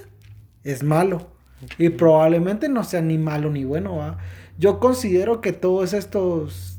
es 0.64 0.82
malo. 0.82 1.28
Y 1.76 1.90
probablemente 1.90 2.68
no 2.68 2.84
sea 2.84 3.00
ni 3.00 3.18
malo 3.18 3.50
ni 3.50 3.64
bueno, 3.64 3.96
¿va? 3.96 4.18
Yo 4.58 4.78
considero 4.78 5.40
que 5.40 5.52
todos 5.52 5.92
estos, 5.92 6.78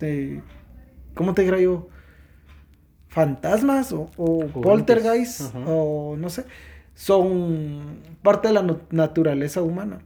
eh, 0.00 0.42
¿cómo 1.14 1.34
te 1.34 1.42
diría 1.42 1.60
yo? 1.60 1.88
Fantasmas 3.08 3.92
o, 3.92 4.08
o 4.16 4.46
poltergeist 4.48 5.54
o 5.66 6.16
no 6.18 6.30
sé, 6.30 6.46
son 6.94 7.98
parte 8.22 8.48
de 8.48 8.54
la 8.54 8.78
naturaleza 8.90 9.60
humana. 9.60 9.98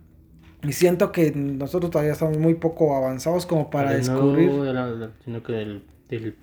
Y 0.67 0.73
siento 0.73 1.13
que 1.13 1.33
nosotros 1.33 1.91
todavía 1.91 2.13
estamos 2.13 2.39
muy 2.39 2.55
poco 2.55 2.97
avanzados 2.97 3.47
como 3.47 3.71
para 3.71 3.91
no 3.93 3.97
descubrir. 3.97 4.51
de 4.53 4.73
la- 4.73 5.11
sino 5.25 5.43
que 5.43 5.53
del, 5.53 5.83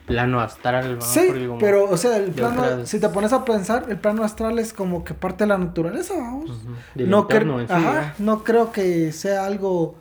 plano 0.06 0.40
astral. 0.42 0.98
Sí, 1.02 1.28
como- 1.48 1.58
pero, 1.58 1.90
o 1.90 1.96
sea, 1.98 2.18
el 2.18 2.32
plano, 2.32 2.62
otras- 2.62 2.90
si 2.90 3.00
te 3.00 3.08
pones 3.10 3.32
a 3.34 3.46
pensar, 3.46 3.86
el 3.90 3.98
plano 3.98 4.24
astral 4.24 4.60
es 4.60 4.74
como 4.74 5.04
que 5.06 5.14
parte 5.14 5.46
de 5.46 5.48
la 5.48 5.58
naturaleza, 5.58 6.16
vamos. 6.18 6.62
Del 6.96 7.10
no, 7.10 7.28
cre- 7.30 7.68
sí, 7.68 7.74
Ajá, 7.74 8.14
no 8.20 8.44
creo 8.44 8.72
que 8.74 9.12
sea 9.14 9.46
algo 9.46 9.96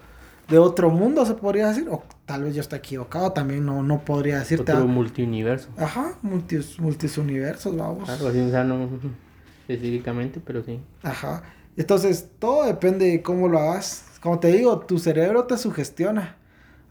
de 0.48 0.58
otro 0.58 0.90
mundo, 0.90 1.24
se 1.24 1.34
podría 1.34 1.68
decir. 1.68 1.86
O 1.90 2.02
tal 2.26 2.42
vez 2.44 2.54
yo 2.56 2.60
esté 2.60 2.74
equivocado, 2.76 3.30
también 3.32 3.64
no, 3.64 3.82
no 3.84 4.00
podría 4.04 4.40
decirte. 4.40 4.72
Otro 4.72 4.86
multiuniverso. 4.88 5.68
Ajá, 5.76 6.14
multis, 6.22 6.80
multis 6.80 7.16
universos, 7.16 7.76
vamos. 7.76 8.08
Algo 8.08 8.28
así, 8.28 8.40
o 8.40 8.50
sea, 8.50 8.64
no 8.64 8.88
específicamente, 9.68 10.40
pero 10.44 10.62
sí. 10.64 10.80
Ajá. 11.02 11.42
Entonces, 11.76 12.28
todo 12.38 12.64
depende 12.64 13.06
de 13.06 13.22
cómo 13.22 13.48
lo 13.48 13.58
hagas. 13.60 14.11
Como 14.22 14.38
te 14.38 14.48
digo, 14.48 14.78
tu 14.78 15.00
cerebro 15.00 15.44
te 15.44 15.58
sugestiona. 15.58 16.36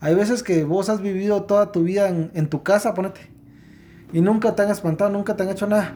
Hay 0.01 0.15
veces 0.15 0.43
que 0.43 0.65
vos 0.65 0.89
has 0.89 1.01
vivido 1.01 1.43
toda 1.43 1.71
tu 1.71 1.83
vida 1.83 2.09
en, 2.09 2.29
en 2.33 2.49
tu 2.49 2.61
casa, 2.61 2.93
ponete. 2.93 3.31
Y 4.11 4.19
nunca 4.19 4.53
te 4.53 4.63
han 4.63 4.69
espantado, 4.69 5.09
nunca 5.09 5.37
te 5.37 5.43
han 5.43 5.49
hecho 5.49 5.65
nada. 5.65 5.93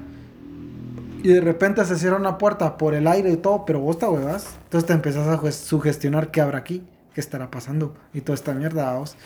Y 1.24 1.28
de 1.28 1.42
repente 1.42 1.84
se 1.84 1.98
cierra 1.98 2.16
una 2.16 2.38
puerta 2.38 2.78
por 2.78 2.94
el 2.94 3.06
aire 3.08 3.32
y 3.32 3.38
todo, 3.38 3.66
pero 3.66 3.82
vos 3.82 4.00
te 4.00 4.06
huevas. 4.06 4.56
Entonces 4.64 4.88
te 4.88 4.94
empezás 4.94 5.28
a 5.28 5.52
sugestionar 5.52 6.32
qué 6.32 6.40
habrá 6.40 6.60
aquí, 6.60 6.88
qué 7.14 7.20
estará 7.20 7.52
pasando 7.52 7.96
y 8.14 8.22
toda 8.22 8.36
esta 8.36 8.54
mierda, 8.54 8.94
vos. 8.98 9.18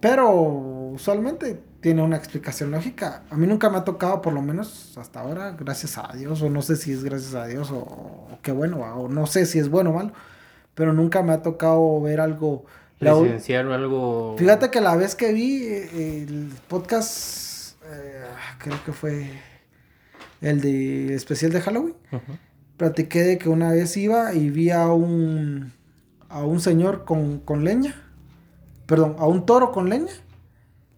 Pero 0.00 0.30
usualmente 0.30 1.60
tiene 1.80 2.02
una 2.02 2.16
explicación 2.16 2.70
lógica. 2.70 3.24
A 3.28 3.36
mí 3.36 3.48
nunca 3.48 3.70
me 3.70 3.78
ha 3.78 3.84
tocado, 3.84 4.22
por 4.22 4.32
lo 4.32 4.40
menos 4.40 4.96
hasta 4.98 5.20
ahora, 5.20 5.56
gracias 5.58 5.98
a 5.98 6.12
Dios, 6.16 6.42
o 6.42 6.48
no 6.48 6.62
sé 6.62 6.76
si 6.76 6.92
es 6.92 7.02
gracias 7.02 7.34
a 7.34 7.46
Dios, 7.46 7.72
o, 7.72 7.78
o 7.78 8.38
qué 8.40 8.52
bueno, 8.52 8.78
o 8.78 9.08
no 9.08 9.26
sé 9.26 9.46
si 9.46 9.58
es 9.58 9.68
bueno 9.68 9.90
o 9.90 9.94
malo, 9.94 10.12
pero 10.80 10.94
nunca 10.94 11.22
me 11.22 11.34
ha 11.34 11.42
tocado 11.42 12.00
ver 12.00 12.22
algo. 12.22 12.64
La 13.00 13.14
Presenciar 13.14 13.66
o 13.66 13.74
algo. 13.74 14.34
Fíjate 14.38 14.70
que 14.70 14.80
la 14.80 14.96
vez 14.96 15.14
que 15.14 15.30
vi 15.34 15.62
eh, 15.66 16.24
el 16.26 16.48
podcast, 16.68 17.76
eh, 17.84 18.22
creo 18.56 18.82
que 18.82 18.92
fue 18.92 19.26
el 20.40 20.62
de 20.62 21.14
especial 21.14 21.52
de 21.52 21.60
Halloween, 21.60 21.96
Ujú. 22.10 22.32
platiqué 22.78 23.24
de 23.24 23.36
que 23.36 23.50
una 23.50 23.72
vez 23.72 23.94
iba 23.98 24.32
y 24.32 24.48
vi 24.48 24.70
a 24.70 24.86
un, 24.90 25.70
a 26.30 26.44
un 26.44 26.60
señor 26.60 27.04
con, 27.04 27.40
con 27.40 27.62
leña, 27.62 27.94
perdón, 28.86 29.16
a 29.18 29.26
un 29.26 29.44
toro 29.44 29.72
con 29.72 29.90
leña, 29.90 30.14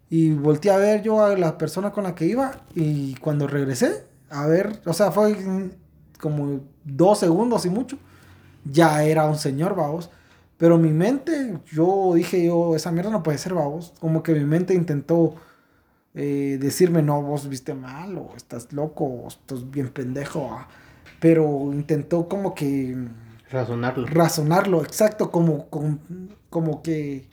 y 0.09 0.31
volteé 0.31 0.71
a 0.71 0.77
ver 0.77 1.01
yo 1.01 1.25
a 1.25 1.35
la 1.37 1.57
persona 1.57 1.91
con 1.91 2.05
la 2.05 2.15
que 2.15 2.25
iba, 2.25 2.61
y 2.73 3.15
cuando 3.15 3.47
regresé, 3.47 4.05
a 4.29 4.47
ver, 4.47 4.79
o 4.85 4.93
sea, 4.93 5.11
fue 5.11 5.35
como 6.21 6.61
dos 6.85 7.19
segundos 7.19 7.65
y 7.65 7.69
mucho, 7.69 7.97
ya 8.65 9.03
era 9.03 9.25
un 9.25 9.37
señor, 9.37 9.75
vamos. 9.75 10.09
Pero 10.57 10.77
mi 10.77 10.91
mente, 10.91 11.59
yo 11.71 12.13
dije 12.15 12.45
yo, 12.45 12.75
esa 12.75 12.91
mierda 12.91 13.11
no 13.11 13.23
puede 13.23 13.37
ser, 13.37 13.53
vamos. 13.53 13.93
Como 13.99 14.23
que 14.23 14.33
mi 14.33 14.45
mente 14.45 14.73
intentó 14.73 15.35
eh, 16.13 16.57
decirme, 16.61 17.01
no, 17.01 17.21
vos 17.21 17.47
viste 17.49 17.73
mal, 17.73 18.17
o 18.17 18.33
estás 18.37 18.71
loco, 18.73 19.05
o 19.05 19.27
estás 19.27 19.69
bien 19.71 19.89
pendejo. 19.89 20.49
ah. 20.51 20.67
Pero 21.19 21.71
intentó 21.73 22.27
como 22.29 22.53
que 22.55 22.95
Razonarlo. 23.49 24.07
razonarlo, 24.07 24.83
exacto, 24.83 25.31
como, 25.31 25.67
como, 25.69 25.99
como 26.49 26.81
que 26.81 27.29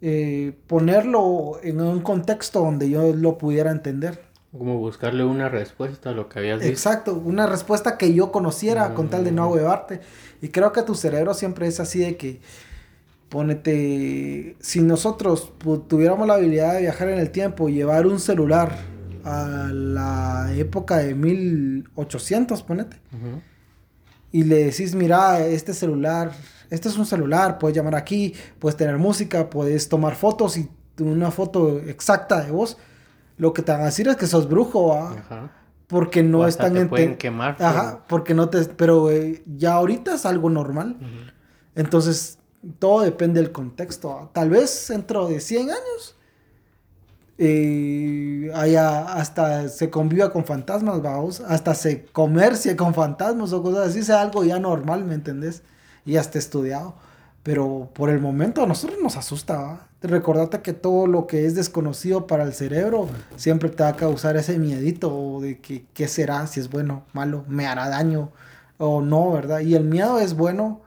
eh, 0.00 0.58
ponerlo 0.66 1.60
en 1.62 1.80
un 1.80 2.00
contexto 2.00 2.60
donde 2.60 2.88
yo 2.90 3.14
lo 3.14 3.38
pudiera 3.38 3.70
entender. 3.70 4.29
Como 4.56 4.78
buscarle 4.78 5.24
una 5.24 5.48
respuesta 5.48 6.10
a 6.10 6.12
lo 6.12 6.28
que 6.28 6.40
habías 6.40 6.58
visto. 6.58 6.72
Exacto, 6.72 7.14
una 7.14 7.46
respuesta 7.46 7.96
que 7.96 8.12
yo 8.12 8.32
conociera 8.32 8.94
con 8.94 9.08
tal 9.08 9.22
de 9.24 9.30
no 9.30 9.44
ahuevarte. 9.44 10.00
Y 10.42 10.48
creo 10.48 10.72
que 10.72 10.82
tu 10.82 10.94
cerebro 10.94 11.34
siempre 11.34 11.68
es 11.68 11.78
así 11.78 12.00
de 12.00 12.16
que, 12.16 12.40
ponete, 13.28 14.56
si 14.58 14.80
nosotros 14.80 15.52
tuviéramos 15.86 16.26
la 16.26 16.34
habilidad 16.34 16.74
de 16.74 16.80
viajar 16.80 17.10
en 17.10 17.20
el 17.20 17.30
tiempo 17.30 17.68
y 17.68 17.74
llevar 17.74 18.06
un 18.06 18.18
celular 18.18 18.76
a 19.22 19.70
la 19.72 20.52
época 20.56 20.96
de 20.96 21.14
1800, 21.14 22.62
ponete, 22.64 22.96
y 24.32 24.44
le 24.44 24.64
decís, 24.64 24.96
mira, 24.96 25.46
este 25.46 25.74
celular, 25.74 26.32
este 26.70 26.88
es 26.88 26.96
un 26.96 27.06
celular, 27.06 27.58
puedes 27.58 27.76
llamar 27.76 27.94
aquí, 27.94 28.34
puedes 28.58 28.76
tener 28.76 28.98
música, 28.98 29.48
puedes 29.48 29.88
tomar 29.88 30.16
fotos 30.16 30.56
y 30.56 30.68
una 30.98 31.30
foto 31.30 31.78
exacta 31.78 32.42
de 32.42 32.50
vos, 32.50 32.78
lo 33.40 33.54
que 33.54 33.62
te 33.62 33.72
van 33.72 33.80
a 33.80 33.86
decir 33.86 34.06
es 34.06 34.16
que 34.16 34.26
sos 34.26 34.48
brujo, 34.48 34.94
Ajá. 34.94 35.50
Porque 35.86 36.22
no 36.22 36.46
están 36.46 36.76
en. 36.76 36.88
pueden 36.88 37.16
quemar. 37.16 37.56
Ajá, 37.58 38.04
porque 38.06 38.34
no 38.34 38.48
te. 38.50 38.62
Pero 38.66 39.10
eh, 39.10 39.42
ya 39.46 39.72
ahorita 39.72 40.14
es 40.14 40.26
algo 40.26 40.50
normal. 40.50 40.98
Entonces, 41.74 42.38
todo 42.78 43.00
depende 43.00 43.40
del 43.40 43.50
contexto. 43.50 44.30
Tal 44.34 44.50
vez 44.50 44.88
dentro 44.88 45.26
de 45.26 45.40
100 45.40 45.70
años 45.70 46.16
eh, 47.38 48.52
haya 48.54 49.14
hasta 49.14 49.70
se 49.70 49.88
conviva 49.88 50.30
con 50.30 50.44
fantasmas, 50.44 51.00
vamos, 51.00 51.40
hasta 51.40 51.74
se 51.74 52.04
comercie 52.04 52.76
con 52.76 52.92
fantasmas 52.92 53.54
o 53.54 53.62
cosas 53.62 53.88
así, 53.88 54.02
sea 54.02 54.20
algo 54.20 54.44
ya 54.44 54.60
normal, 54.60 55.06
¿me 55.06 55.14
entendés? 55.14 55.62
Y 56.04 56.16
hasta 56.16 56.38
estudiado. 56.38 56.96
Pero 57.42 57.90
por 57.94 58.10
el 58.10 58.20
momento 58.20 58.62
a 58.62 58.66
nosotros 58.66 58.98
nos 59.02 59.16
asusta. 59.16 59.86
Recordate 60.02 60.60
que 60.60 60.72
todo 60.72 61.06
lo 61.06 61.26
que 61.26 61.46
es 61.46 61.54
desconocido 61.54 62.26
para 62.26 62.44
el 62.44 62.52
cerebro 62.52 63.08
siempre 63.36 63.68
te 63.70 63.82
va 63.82 63.90
a 63.90 63.96
causar 63.96 64.36
ese 64.36 64.58
miedito 64.58 65.40
de 65.40 65.58
que 65.58 65.84
qué 65.94 66.08
será, 66.08 66.46
si 66.46 66.60
es 66.60 66.70
bueno, 66.70 67.04
malo, 67.12 67.44
me 67.48 67.66
hará 67.66 67.88
daño 67.88 68.30
o 68.78 69.00
no, 69.00 69.32
¿verdad? 69.32 69.60
Y 69.60 69.74
el 69.74 69.84
miedo 69.84 70.18
es 70.18 70.34
bueno 70.34 70.80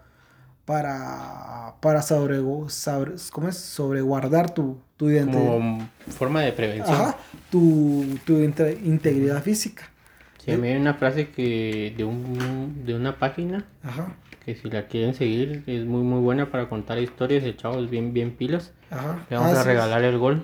para, 0.65 1.75
para 1.79 2.01
sobre, 2.01 2.39
sobre, 2.69 3.13
¿cómo 3.31 3.49
es? 3.49 3.57
sobreguardar 3.57 4.51
tu, 4.51 4.77
tu 4.97 5.09
identidad. 5.09 5.43
Como 5.43 5.89
forma 6.07 6.41
de 6.41 6.53
prevención. 6.53 6.95
Ajá, 6.95 7.17
tu, 7.51 8.17
tu 8.25 8.37
integridad 8.37 9.41
física. 9.43 9.92
Sí, 10.43 10.51
a 10.51 10.57
mí 10.57 10.67
hay 10.67 10.75
una 10.75 10.95
frase 10.95 11.29
que 11.29 11.93
de, 11.95 12.03
un, 12.03 12.83
de 12.85 12.95
una 12.95 13.17
página 13.17 13.65
Ajá. 13.81 14.13
que 14.45 14.55
si 14.55 14.69
la 14.69 14.87
quieren 14.87 15.13
seguir 15.13 15.63
es 15.67 15.85
muy 15.85 16.03
muy 16.03 16.19
buena 16.19 16.51
para 16.51 16.67
contar 16.67 16.99
historias. 16.99 17.43
De 17.43 17.55
chavos 17.55 17.89
bien 17.89 18.13
bien 18.13 18.31
pilas. 18.31 18.73
Le 19.29 19.37
vamos 19.37 19.57
ah, 19.57 19.61
a 19.61 19.63
regalar 19.63 20.03
el 20.03 20.17
gol. 20.17 20.43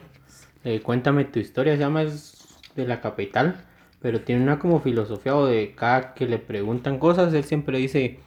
Eh, 0.63 0.81
cuéntame 0.81 1.25
tu 1.25 1.39
historia, 1.39 1.73
se 1.73 1.79
llama 1.79 2.03
es 2.03 2.37
de 2.75 2.87
la 2.87 3.01
capital, 3.01 3.61
pero 4.01 4.21
tiene 4.21 4.41
una 4.43 4.59
como 4.59 4.79
filosofía 4.79 5.35
o 5.35 5.45
de 5.45 5.73
cada 5.75 6.13
que 6.13 6.25
le 6.25 6.37
preguntan 6.37 6.97
cosas, 6.97 7.33
él 7.33 7.43
siempre 7.43 7.77
dice, 7.77 8.19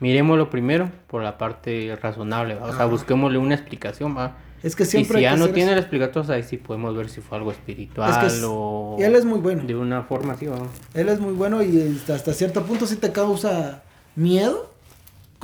miremoslo 0.00 0.50
primero 0.50 0.90
por 1.06 1.22
la 1.22 1.38
parte 1.38 1.96
razonable, 2.00 2.56
o 2.56 2.72
sea, 2.72 2.86
busquémosle 2.86 3.38
una 3.38 3.54
explicación, 3.54 4.16
¿va? 4.16 4.36
Es 4.64 4.74
que 4.74 4.84
siempre. 4.84 5.18
Y 5.18 5.20
si 5.20 5.22
ya 5.22 5.36
no 5.36 5.50
tiene 5.50 5.72
la 5.72 5.80
explicación, 5.80 6.28
ahí 6.32 6.42
sí 6.42 6.56
podemos 6.56 6.96
ver 6.96 7.08
si 7.08 7.20
fue 7.20 7.38
algo 7.38 7.52
espiritual 7.52 8.28
o. 8.44 8.96
Y 8.98 9.04
él 9.04 9.14
es 9.14 9.24
muy 9.24 9.38
bueno. 9.38 9.62
De 9.62 9.76
una 9.76 10.02
forma 10.02 10.32
así, 10.32 10.46
¿va? 10.46 10.58
Él 10.94 11.08
es 11.08 11.20
muy 11.20 11.34
bueno 11.34 11.62
y 11.62 12.02
hasta 12.12 12.32
cierto 12.32 12.64
punto 12.64 12.86
sí 12.86 12.96
te 12.96 13.12
causa 13.12 13.84
miedo 14.16 14.74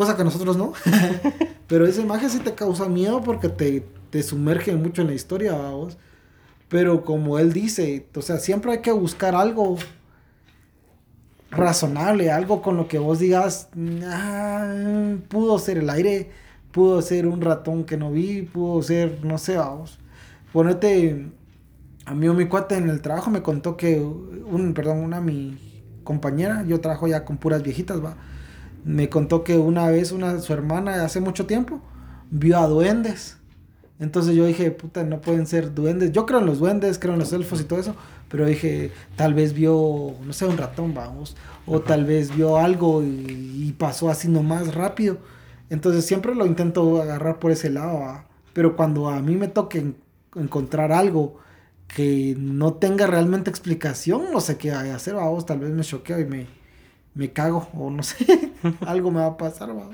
cosa 0.00 0.16
que 0.16 0.24
nosotros 0.24 0.56
no. 0.56 0.72
Pero 1.66 1.87
esa 1.87 2.00
imagen 2.00 2.30
sí 2.30 2.38
te 2.38 2.54
causa 2.54 2.88
miedo 2.88 3.20
porque 3.22 3.50
te, 3.50 3.85
te 4.09 4.22
sumerge 4.22 4.74
mucho 4.74 5.02
en 5.02 5.09
la 5.09 5.14
historia, 5.14 5.52
vamos. 5.52 5.98
Pero 6.68 7.04
como 7.04 7.38
él 7.38 7.52
dice, 7.52 8.06
o 8.14 8.22
sea, 8.22 8.38
siempre 8.38 8.72
hay 8.72 8.78
que 8.80 8.92
buscar 8.92 9.35
algo 9.35 9.76
razonable, 11.50 12.30
algo 12.30 12.62
con 12.62 12.78
lo 12.78 12.88
que 12.88 12.98
vos 12.98 13.18
digas, 13.18 13.68
ah, 14.06 15.16
pudo 15.28 15.59
ser 15.59 15.78
el 15.78 15.90
aire, 15.90 16.30
pudo 16.72 17.00
ser 17.02 17.26
un 17.26 17.40
ratón 17.40 17.85
que 17.85 17.96
no 17.96 18.11
vi, 18.11 18.42
pudo 18.42 18.83
ser, 18.83 19.24
no 19.24 19.38
sé, 19.38 19.56
vamos. 19.56 19.98
Ponete, 20.52 21.26
a 22.06 22.14
mí 22.14 22.28
o 22.28 22.35
mi 22.35 22.46
cuate 22.46 22.76
en 22.76 22.88
el 22.88 23.00
trabajo 23.02 23.30
me 23.30 23.42
contó 23.42 23.76
que, 23.76 24.00
un, 24.00 24.74
perdón, 24.74 24.98
una 24.98 25.20
mi 25.20 25.59
compañera, 26.04 26.64
yo 26.66 26.80
trabajo 26.80 27.06
ya 27.09 27.24
con 27.24 27.37
puras 27.37 27.62
viejitas, 27.62 28.04
va 28.04 28.16
me 28.85 29.09
contó 29.09 29.44
que 29.44 29.59
una 29.59 29.88
vez 29.88 30.12
una, 30.12 30.38
su 30.40 30.52
hermana 30.52 31.04
hace 31.04 31.20
mucho 31.20 31.46
tiempo 31.46 31.80
vio 32.30 32.59
a 32.59 32.66
duendes. 32.66 33.37
Entonces 33.98 34.35
yo 34.35 34.46
dije, 34.46 34.70
puta, 34.70 35.04
no 35.04 35.20
pueden 35.20 35.46
ser 35.46 35.74
duendes. 35.74 36.12
Yo 36.12 36.24
creo 36.24 36.38
en 36.40 36.46
los 36.46 36.59
duendes, 36.59 36.98
creo 36.98 37.12
en 37.12 37.20
los 37.20 37.33
elfos 37.35 37.61
y 37.61 37.64
todo 37.64 37.78
eso. 37.78 37.94
Pero 38.30 38.46
dije, 38.46 38.92
tal 39.16 39.35
vez 39.35 39.52
vio, 39.52 40.14
no 40.24 40.33
sé, 40.33 40.46
un 40.46 40.56
ratón, 40.56 40.94
vamos. 40.94 41.37
O 41.66 41.80
tal 41.80 42.06
vez 42.06 42.35
vio 42.35 42.56
algo 42.56 43.02
y, 43.02 43.74
pasó 43.78 44.09
así 44.09 44.28
nomás 44.28 44.74
rápido. 44.74 45.18
Entonces 45.70 46.04
siempre 46.04 46.35
lo 46.35 46.44
intento 46.46 47.00
agarrar 47.00 47.38
por 47.38 47.52
ese 47.52 47.70
lado. 47.70 48.24
Pero 48.52 48.76
cuando 48.76 49.09
a 49.09 49.20
mí 49.22 49.37
me 49.37 49.48
toque 49.48 49.94
encontrar 50.35 50.92
algo 50.92 51.38
que 51.88 52.35
no 52.38 52.74
tenga 52.74 53.06
realmente 53.06 53.50
explicación, 53.50 54.33
no 54.33 54.40
sé 54.40 54.59
qué 54.59 54.72
hay 54.72 54.90
a 54.90 54.96
hacer, 54.96 55.14
vamos. 55.14 55.46
Tal 55.46 55.61
vez 55.61 55.70
me 55.70 55.83
choqueo 55.83 56.20
y 56.20 56.24
me, 56.24 56.46
me 57.14 57.33
cago 57.33 57.68
o 57.74 57.90
no 57.90 58.02
sé, 58.02 58.52
algo 58.87 59.11
me 59.11 59.20
va 59.20 59.26
a 59.26 59.37
pasar, 59.37 59.70
¿va? 59.70 59.88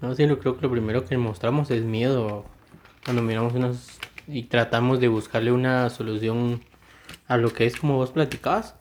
No, 0.00 0.14
sí, 0.14 0.26
yo 0.26 0.38
creo 0.38 0.56
que 0.56 0.62
lo 0.62 0.70
primero 0.70 1.04
que 1.04 1.16
mostramos 1.16 1.70
es 1.70 1.84
miedo 1.84 2.44
cuando 3.04 3.22
miramos 3.22 3.54
unas 3.54 3.98
y 4.26 4.44
tratamos 4.44 5.00
de 5.00 5.08
buscarle 5.08 5.52
una 5.52 5.90
solución 5.90 6.62
a 7.28 7.36
lo 7.36 7.52
que 7.52 7.66
es 7.66 7.76
como 7.76 7.96
vos 7.96 8.10
platicabas. 8.10 8.74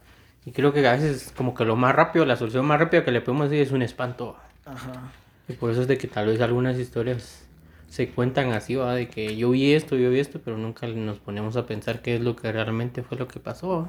Y 0.45 0.51
creo 0.51 0.73
que 0.73 0.85
a 0.87 0.93
veces 0.93 1.31
como 1.37 1.53
que 1.53 1.65
lo 1.65 1.75
más 1.75 1.95
rápido, 1.95 2.25
la 2.25 2.35
solución 2.35 2.65
más 2.65 2.79
rápida 2.79 3.05
que 3.05 3.11
le 3.11 3.21
podemos 3.21 3.49
decir 3.49 3.67
es 3.67 3.71
un 3.71 3.83
espanto. 3.83 4.35
Ajá. 4.65 5.11
Y 5.51 5.53
por 5.53 5.71
eso 5.71 5.81
es 5.81 5.87
de 5.87 5.97
que 5.97 6.07
tal 6.07 6.27
vez 6.27 6.41
algunas 6.41 6.79
historias 6.79 7.43
se 7.89 8.09
cuentan 8.09 8.51
así, 8.53 8.75
¿va? 8.75 8.95
De 8.95 9.09
que 9.09 9.35
yo 9.35 9.51
vi 9.51 9.73
esto, 9.73 9.97
yo 9.97 10.09
vi 10.09 10.19
esto, 10.19 10.39
pero 10.43 10.57
nunca 10.57 10.87
nos 10.87 11.19
ponemos 11.19 11.57
a 11.57 11.65
pensar 11.65 12.01
qué 12.01 12.15
es 12.15 12.21
lo 12.21 12.35
que 12.35 12.51
realmente 12.51 13.03
fue 13.03 13.17
lo 13.17 13.27
que 13.27 13.39
pasó 13.39 13.85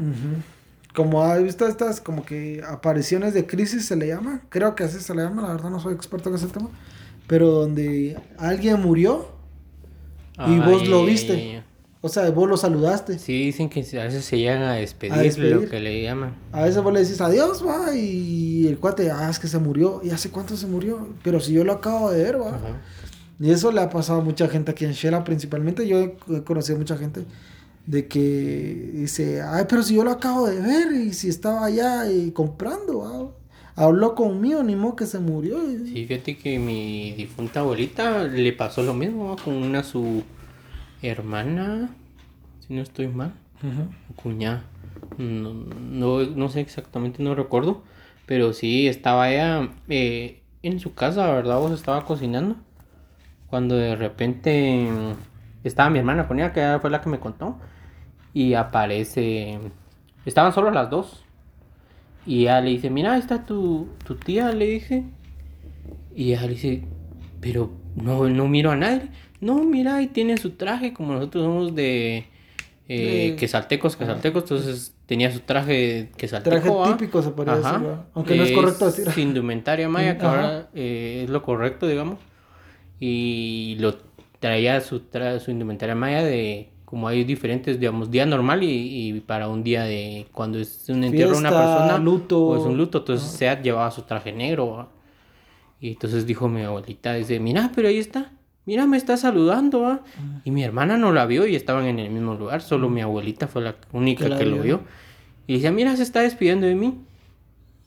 como 0.94 1.22
ha 1.22 1.38
visto 1.38 1.66
estas 1.66 2.00
como 2.00 2.24
que 2.24 2.62
apariciones 2.68 3.34
de 3.34 3.46
crisis 3.46 3.86
se 3.86 3.96
le 3.96 4.08
llama, 4.08 4.42
creo 4.48 4.74
que 4.74 4.84
así 4.84 5.00
se 5.00 5.14
le 5.14 5.22
llama, 5.22 5.42
la 5.42 5.48
verdad 5.48 5.70
no 5.70 5.80
soy 5.80 5.94
experto 5.94 6.28
en 6.28 6.34
ese 6.34 6.48
tema, 6.48 6.68
pero 7.26 7.50
donde 7.50 8.20
alguien 8.38 8.80
murió 8.80 9.26
y 10.46 10.58
vos 10.58 10.86
lo 10.86 11.04
viste. 11.04 11.62
O 12.04 12.08
sea, 12.08 12.28
vos 12.30 12.48
lo 12.48 12.56
saludaste. 12.56 13.16
Sí, 13.20 13.44
dicen 13.44 13.68
que 13.68 13.80
a 13.80 14.04
veces 14.04 14.24
se 14.24 14.36
llegan 14.36 14.62
a 14.62 14.74
despedir, 14.74 15.38
lo 15.38 15.68
que 15.68 15.78
le 15.78 16.02
llaman. 16.02 16.34
A 16.50 16.64
veces 16.64 16.82
vos 16.82 16.92
le 16.92 17.00
decís 17.00 17.20
adiós, 17.20 17.64
va, 17.64 17.94
y 17.94 18.66
el 18.66 18.78
cuate, 18.78 19.12
ah, 19.12 19.30
es 19.30 19.38
que 19.38 19.46
se 19.46 19.58
murió. 19.58 20.00
¿Y 20.02 20.10
hace 20.10 20.28
cuánto 20.30 20.56
se 20.56 20.66
murió? 20.66 21.08
Pero 21.22 21.38
si 21.38 21.52
yo 21.52 21.62
lo 21.62 21.72
acabo 21.72 22.10
de 22.10 22.24
ver, 22.24 22.40
va. 22.40 22.58
Y 23.38 23.50
eso 23.52 23.70
le 23.70 23.80
ha 23.80 23.88
pasado 23.88 24.20
a 24.20 24.24
mucha 24.24 24.48
gente 24.48 24.72
aquí 24.72 24.84
en 24.84 24.92
Shela, 24.92 25.22
principalmente. 25.22 25.86
Yo 25.86 26.00
he 26.00 26.42
conocido 26.42 26.74
a 26.74 26.78
mucha 26.80 26.96
gente 26.96 27.24
de 27.86 28.08
que 28.08 28.90
dice, 28.94 29.40
ay, 29.40 29.66
pero 29.68 29.84
si 29.84 29.94
yo 29.94 30.02
lo 30.02 30.10
acabo 30.10 30.48
de 30.48 30.60
ver 30.60 30.92
y 30.92 31.12
si 31.12 31.28
estaba 31.28 31.64
allá 31.66 32.10
y 32.10 32.32
comprando, 32.32 33.36
habló 33.76 34.16
conmigo, 34.16 34.62
ni 34.64 34.74
modo 34.74 34.96
que 34.96 35.06
se 35.06 35.20
murió. 35.20 35.60
Sí, 35.84 36.04
fíjate 36.06 36.36
que 36.36 36.58
mi 36.58 37.12
difunta 37.12 37.60
abuelita 37.60 38.24
le 38.24 38.52
pasó 38.52 38.82
lo 38.82 38.92
mismo 38.92 39.36
con 39.44 39.54
una 39.54 39.84
su 39.84 40.24
hermana, 41.02 41.90
si 42.60 42.74
no 42.74 42.82
estoy 42.82 43.08
mal, 43.08 43.32
cuñada. 44.16 44.64
No, 45.18 45.52
no, 46.24 46.48
sé 46.48 46.60
exactamente, 46.60 47.22
no 47.22 47.34
recuerdo, 47.34 47.82
pero 48.26 48.52
sí 48.52 48.88
estaba 48.88 49.30
ella 49.30 49.70
eh, 49.88 50.42
en 50.62 50.80
su 50.80 50.94
casa, 50.94 51.30
¿verdad? 51.32 51.58
Vos 51.58 51.72
estaba 51.72 52.04
cocinando. 52.04 52.56
Cuando 53.48 53.76
de 53.76 53.96
repente 53.96 54.88
estaba 55.64 55.90
mi 55.90 55.98
hermana 55.98 56.26
con 56.26 56.38
ella, 56.38 56.52
que 56.52 56.78
fue 56.80 56.90
la 56.90 57.00
que 57.00 57.10
me 57.10 57.20
contó 57.20 57.58
y 58.32 58.54
aparece. 58.54 59.58
Estaban 60.24 60.52
solo 60.52 60.70
las 60.70 60.90
dos. 60.90 61.24
Y 62.24 62.42
ella 62.42 62.60
le 62.60 62.70
dice, 62.70 62.90
mira, 62.90 63.14
ahí 63.14 63.20
está 63.20 63.44
tu, 63.44 63.88
tu 64.04 64.14
tía, 64.14 64.52
le 64.52 64.66
dice. 64.66 65.04
Y 66.14 66.32
ella 66.32 66.42
le 66.42 66.48
dice, 66.48 66.84
pero 67.40 67.72
no, 67.96 68.28
no 68.28 68.48
miro 68.48 68.70
a 68.70 68.76
nadie. 68.76 69.10
No, 69.42 69.64
mira, 69.64 69.96
ahí 69.96 70.06
tiene 70.06 70.36
su 70.36 70.50
traje, 70.50 70.94
como 70.94 71.14
nosotros 71.14 71.44
somos 71.44 71.74
de 71.74 72.26
eh, 72.88 73.34
quesaltecos, 73.36 73.96
quesaltecos, 73.96 74.44
entonces 74.44 74.94
tenía 75.06 75.32
su 75.32 75.40
traje 75.40 76.10
quesalteco. 76.16 76.60
Traje 76.60 76.92
típico 76.92 77.20
se 77.22 77.30
podría 77.30 77.56
decir, 77.56 77.88
aunque 78.14 78.36
no 78.36 78.44
es 78.44 78.52
correcto 78.52 78.86
decir. 78.86 79.08
indumentaria 79.18 79.88
maya, 79.88 80.16
que 80.16 80.24
ahora 80.24 80.68
eh, 80.74 81.22
es 81.24 81.30
lo 81.30 81.42
correcto, 81.42 81.88
digamos. 81.88 82.20
Y 83.00 83.78
lo 83.80 83.96
traía 84.38 84.80
su, 84.80 85.02
su 85.44 85.50
indumentaria 85.50 85.96
maya 85.96 86.22
de 86.22 86.70
como 86.84 87.08
hay 87.08 87.24
diferentes, 87.24 87.80
digamos, 87.80 88.12
día 88.12 88.26
normal 88.26 88.62
y, 88.62 89.24
para 89.26 89.48
un 89.48 89.64
día 89.64 89.82
de 89.82 90.28
cuando 90.30 90.60
es 90.60 90.88
un 90.88 91.02
entierro 91.02 91.32
de 91.32 91.38
una 91.38 91.50
persona 91.50 91.98
luto. 91.98 92.46
o 92.46 92.56
es 92.56 92.62
un 92.62 92.76
luto, 92.76 92.98
entonces 92.98 93.28
se 93.28 93.48
ha 93.48 93.60
llevado 93.60 93.90
su 93.90 94.02
traje 94.02 94.30
negro. 94.30 94.88
Y 95.80 95.88
entonces 95.94 96.26
dijo 96.26 96.46
mi 96.46 96.62
abuelita, 96.62 97.14
dice, 97.14 97.40
mira, 97.40 97.72
pero 97.74 97.88
ahí 97.88 97.98
está. 97.98 98.30
Mira, 98.66 98.86
me 98.86 98.96
está 98.96 99.16
saludando, 99.16 99.86
¿ah? 99.86 100.00
Y 100.44 100.50
mi 100.50 100.62
hermana 100.64 100.96
no 100.96 101.12
la 101.12 101.26
vio 101.26 101.46
y 101.46 101.56
estaban 101.56 101.84
en 101.86 101.98
el 101.98 102.10
mismo 102.10 102.34
lugar, 102.34 102.62
solo 102.62 102.88
mi 102.88 103.00
abuelita 103.00 103.48
fue 103.48 103.62
la 103.62 103.76
única 103.92 104.28
la 104.28 104.38
que 104.38 104.46
lo 104.46 104.58
vio. 104.62 104.80
Y 105.46 105.54
decía, 105.54 105.72
mira, 105.72 105.96
se 105.96 106.02
está 106.02 106.20
despidiendo 106.20 106.66
de 106.66 106.74
mí. 106.74 107.00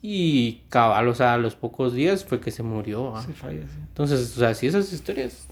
Y 0.02 0.62
cabal, 0.70 1.08
o 1.08 1.16
sea, 1.16 1.34
a 1.34 1.38
los 1.38 1.56
pocos 1.56 1.94
días 1.94 2.24
fue 2.26 2.40
que 2.40 2.52
se 2.52 2.62
murió. 2.64 3.16
¿ah? 3.16 3.24
Falleció. 3.36 3.68
Entonces, 3.88 4.36
o 4.38 4.40
sea, 4.40 4.54
si 4.54 4.68
esas 4.68 4.92
historias, 4.94 5.48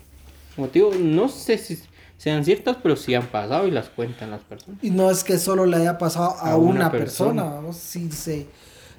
digo, 0.71 0.91
no 0.99 1.27
sé 1.29 1.57
si 1.57 1.79
sean 2.17 2.45
ciertas, 2.45 2.77
pero 2.83 2.95
sí 2.95 3.15
han 3.15 3.25
pasado 3.27 3.67
y 3.67 3.71
las 3.71 3.89
cuentan 3.89 4.29
las 4.31 4.41
personas. 4.41 4.79
Y 4.83 4.91
no 4.91 5.09
es 5.09 5.23
que 5.23 5.39
solo 5.39 5.65
le 5.65 5.77
haya 5.77 5.97
pasado 5.97 6.35
a, 6.39 6.51
A 6.51 6.57
una, 6.57 6.91
persona, 6.91 7.41
persona. 7.41 7.43
vamos, 7.55 7.77
sí, 7.77 8.11
se- 8.11 8.47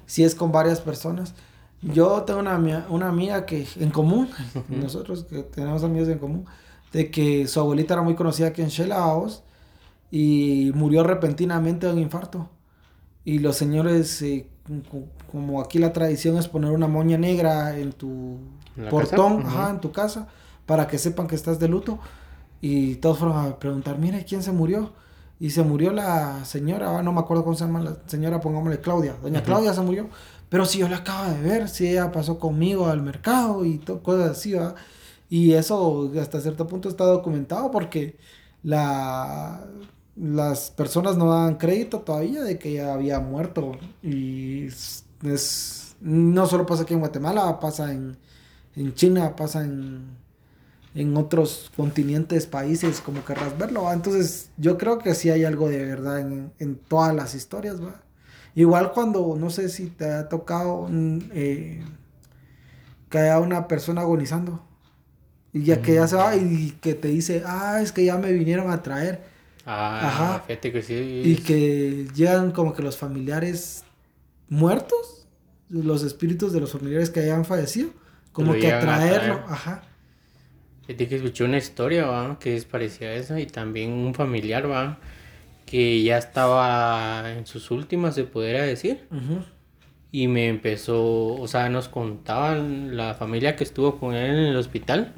sí 0.05 0.23
es 0.25 0.35
con 0.35 0.51
varias 0.51 0.81
personas. 0.81 1.33
Yo 1.93 2.23
tengo 2.23 2.39
una, 2.39 2.57
una 2.89 3.09
amiga 3.09 3.45
que 3.45 3.67
en 3.79 3.89
común, 3.91 4.29
nosotros 4.69 5.25
que 5.25 5.43
tenemos 5.43 5.83
amigos 5.83 6.09
en 6.09 6.19
común, 6.19 6.45
de 6.91 7.11
que 7.11 7.47
su 7.47 7.59
abuelita 7.59 7.93
era 7.95 8.03
muy 8.03 8.15
conocida 8.15 8.47
aquí 8.47 8.61
en 8.61 8.69
Shela, 8.69 8.97
vamos, 8.99 9.43
y 10.11 10.71
murió 10.75 11.03
repentinamente 11.03 11.87
de 11.87 11.93
un 11.93 11.99
infarto. 11.99 12.49
Y 13.23 13.39
los 13.39 13.55
señores, 13.55 14.21
eh, 14.21 14.47
co- 14.89 15.05
como 15.31 15.61
aquí 15.61 15.79
la 15.79 15.93
tradición 15.93 16.37
es 16.37 16.47
poner 16.47 16.71
una 16.71 16.87
moña 16.87 17.17
negra 17.17 17.77
en 17.77 17.91
tu 17.91 18.37
¿En 18.77 18.85
la 18.85 18.89
portón, 18.91 19.37
casa? 19.43 19.47
ajá, 19.49 19.61
Ujú. 19.63 19.69
en 19.71 19.79
tu 19.81 19.91
casa, 19.91 20.27
para 20.65 20.87
que 20.87 20.97
sepan 20.97 21.27
que 21.27 21.35
estás 21.35 21.59
de 21.59 21.67
luto. 21.67 21.99
Y 22.61 22.95
todos 22.95 23.19
fueron 23.19 23.37
a 23.45 23.59
preguntar, 23.59 23.97
mire, 23.99 24.25
¿quién 24.25 24.41
se 24.41 24.51
murió? 24.51 24.93
Y 25.39 25.49
se 25.49 25.63
murió 25.63 25.91
la 25.91 26.45
señora, 26.45 26.97
ah, 26.97 27.03
no 27.03 27.11
me 27.11 27.19
acuerdo 27.19 27.43
cómo 27.43 27.55
se 27.55 27.65
llama 27.65 27.81
la 27.81 27.97
señora, 28.07 28.39
pongámosle 28.39 28.79
Claudia. 28.79 29.15
Doña. 29.21 29.43
Claudia 29.43 29.73
se 29.73 29.81
murió. 29.81 30.07
Pero 30.49 30.65
si 30.65 30.79
yo 30.79 30.87
la 30.89 30.97
acabo 30.97 31.31
de 31.33 31.41
ver, 31.41 31.69
si 31.69 31.87
ella 31.89 32.11
pasó 32.11 32.39
conmigo 32.39 32.87
al 32.87 33.01
mercado 33.01 33.65
y 33.65 33.77
to- 33.79 34.01
cosas 34.03 34.31
así, 34.31 34.53
¿va? 34.53 34.75
Y 35.29 35.53
eso 35.53 36.11
hasta 36.21 36.39
cierto 36.41 36.67
punto 36.67 36.89
está 36.89 37.05
documentado 37.05 37.71
porque 37.71 38.17
la, 38.63 39.65
las 40.15 40.71
personas 40.71 41.17
no 41.17 41.31
dan 41.31 41.55
crédito 41.57 42.01
todavía 42.01 42.43
de 42.43 42.59
que 42.59 42.69
ella 42.71 42.93
había 42.93 43.19
muerto. 43.19 43.73
Y 44.03 44.67
es- 45.23 45.95
no 46.01 46.45
solo 46.47 46.65
pasa 46.65 46.83
aquí 46.83 46.93
en 46.93 46.99
Guatemala, 46.99 47.59
pasa 47.59 47.91
en, 47.93 48.17
en 48.75 48.93
China, 48.95 49.35
pasa 49.35 49.63
en, 49.63 50.17
en 50.95 51.17
otros 51.17 51.71
continentes, 51.77 52.47
países, 52.47 53.01
como 53.01 53.25
querrás 53.25 53.57
verlo. 53.57 53.83
¿va? 53.83 53.93
Entonces 53.95 54.51
yo 54.57 54.77
creo 54.79 54.99
que 54.99 55.15
sí 55.15 55.31
hay 55.31 55.45
algo 55.45 55.69
de 55.69 55.85
verdad 55.85 56.21
en, 56.21 56.53
en 56.59 56.77
todas 56.77 57.15
las 57.15 57.35
historias. 57.35 57.81
¿va? 57.83 58.01
Igual 58.55 58.91
cuando, 58.93 59.35
no 59.37 59.49
sé 59.49 59.69
si 59.69 59.87
te 59.87 60.05
ha 60.11 60.29
tocado 60.29 60.87
mm, 60.89 61.19
eh, 61.33 61.83
que 63.09 63.17
haya 63.17 63.39
una 63.39 63.67
persona 63.67 64.01
agonizando. 64.01 64.63
Y 65.53 65.63
ya 65.63 65.81
que 65.81 65.95
ya 65.95 66.07
se 66.07 66.15
va 66.17 66.35
y 66.35 66.71
que 66.81 66.95
te 66.95 67.07
dice, 67.09 67.43
ah, 67.45 67.79
es 67.81 67.91
que 67.91 68.03
ya 68.05 68.17
me 68.17 68.31
vinieron 68.33 68.69
a 68.71 68.81
traer. 68.83 69.23
Ah, 69.65 70.07
Ajá. 70.07 70.39
fíjate 70.47 70.71
que 70.71 70.81
sí. 70.81 71.21
Y 71.25 71.37
que 71.37 72.07
llegan 72.13 72.51
como 72.51 72.73
que 72.73 72.81
los 72.83 72.97
familiares 72.97 73.83
muertos, 74.49 75.27
los 75.69 76.03
espíritus 76.03 76.53
de 76.53 76.59
los 76.59 76.71
familiares 76.71 77.09
que 77.09 77.21
hayan 77.21 77.45
fallecido, 77.45 77.89
como 78.31 78.53
lo 78.53 78.59
que 78.59 78.71
a 78.71 78.79
traerlo. 78.81 79.35
traer. 79.35 79.51
Ajá. 79.53 79.83
Fíjate 80.85 81.07
que 81.07 81.15
escuché 81.15 81.43
una 81.45 81.57
historia, 81.57 82.05
¿va? 82.05 82.37
Que 82.37 82.55
es 82.55 82.65
parecida 82.65 83.09
a 83.09 83.13
esa 83.13 83.39
y 83.39 83.47
también 83.47 83.91
un 83.91 84.13
familiar, 84.13 84.69
¿va? 84.69 84.99
Que 85.65 86.03
ya 86.03 86.17
estaba 86.17 87.31
en 87.31 87.45
sus 87.45 87.71
últimas, 87.71 88.15
se 88.15 88.23
pudiera 88.23 88.61
decir. 88.63 89.07
Y 90.11 90.27
me 90.27 90.47
empezó, 90.47 91.33
o 91.33 91.47
sea, 91.47 91.67
nos 91.69 91.89
contaban 91.89 92.95
la 92.95 93.15
familia 93.15 93.55
que 93.55 93.63
estuvo 93.63 93.97
con 93.99 94.13
él 94.15 94.29
en 94.31 94.45
el 94.45 94.55
hospital, 94.55 95.13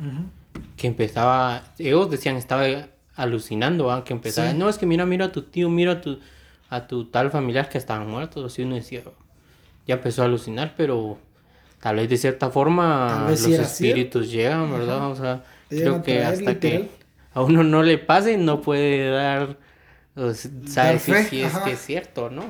que 0.76 0.88
empezaba, 0.88 1.64
ellos 1.78 2.10
decían, 2.10 2.36
estaba 2.38 2.66
alucinando, 3.16 3.86
¿va? 3.86 4.04
Que 4.04 4.14
empezaba, 4.14 4.52
Sí. 4.52 4.58
no, 4.58 4.70
es 4.70 4.78
que 4.78 4.86
mira, 4.86 5.06
mira 5.06 5.26
a 5.26 5.32
tu 5.32 5.44
tío, 5.44 5.70
mira 5.70 5.94
a 5.94 6.02
tu, 6.02 6.20
a 6.70 6.88
tu 6.88 7.06
tal 7.06 7.30
familiar 7.30 7.70
que 7.70 7.78
estaban 7.78 8.10
muertos, 8.10 8.44
así 8.52 8.64
uno 8.64 8.76
decía, 8.76 9.02
ya 9.86 9.96
empezó 9.96 10.24
a 10.24 10.26
alucinar, 10.26 10.74
pero 10.76 11.18
tal 11.80 11.98
vez 11.98 12.10
de 12.10 12.18
cierta 12.18 12.50
forma 12.50 13.26
los 13.30 13.40
espíritus 13.46 14.32
llegan, 14.32 14.72
¿verdad? 14.72 15.12
O 15.12 15.16
sea, 15.16 15.44
llegan 15.70 16.02
creo 16.02 16.04
que 16.04 16.24
hasta 16.24 16.52
literal. 16.54 16.60
que 16.60 16.90
a 17.34 17.42
uno 17.44 17.64
no 17.64 17.84
le 17.84 17.98
pase, 18.00 18.38
no 18.38 18.62
puede 18.62 19.10
dar, 19.12 19.58
o 20.18 20.34
sea, 20.34 20.52
sabe 20.66 21.00
si, 21.00 21.42
es 21.42 21.58
que 21.60 21.72
es 21.72 21.80
cierto, 21.80 22.30
¿no? 22.30 22.44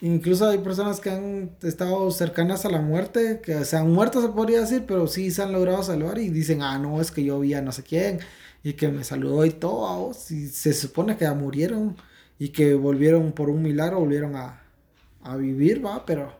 Incluso 0.00 0.48
hay 0.48 0.58
personas 0.58 1.00
que 1.00 1.10
han 1.10 1.50
estado 1.62 2.10
cercanas 2.10 2.64
a 2.64 2.70
la 2.70 2.80
muerte, 2.80 3.40
que 3.42 3.64
se 3.64 3.76
han 3.76 3.90
muerto, 3.92 4.22
se 4.22 4.28
podría 4.28 4.60
decir, 4.60 4.84
pero 4.86 5.08
sí 5.08 5.30
se 5.30 5.42
han 5.42 5.52
logrado 5.52 5.82
salvar 5.82 6.18
y 6.18 6.30
dicen, 6.30 6.62
ah, 6.62 6.78
no, 6.78 7.00
es 7.00 7.10
que 7.10 7.22
yo 7.24 7.38
vi 7.40 7.52
a 7.54 7.60
no 7.60 7.72
sé 7.72 7.82
quién 7.82 8.20
y 8.62 8.74
que 8.74 8.88
me 8.88 9.04
saludó 9.04 9.44
y 9.44 9.50
todo, 9.50 9.86
a 9.86 9.96
vos", 9.98 10.30
y 10.30 10.48
se 10.48 10.72
supone 10.72 11.16
que 11.16 11.24
ya 11.24 11.34
murieron 11.34 11.96
y 12.38 12.50
que 12.50 12.74
volvieron 12.74 13.32
por 13.32 13.50
un 13.50 13.62
milagro, 13.62 14.00
volvieron 14.00 14.36
a, 14.36 14.62
a 15.22 15.36
vivir, 15.36 15.84
va, 15.84 16.06
pero 16.06 16.32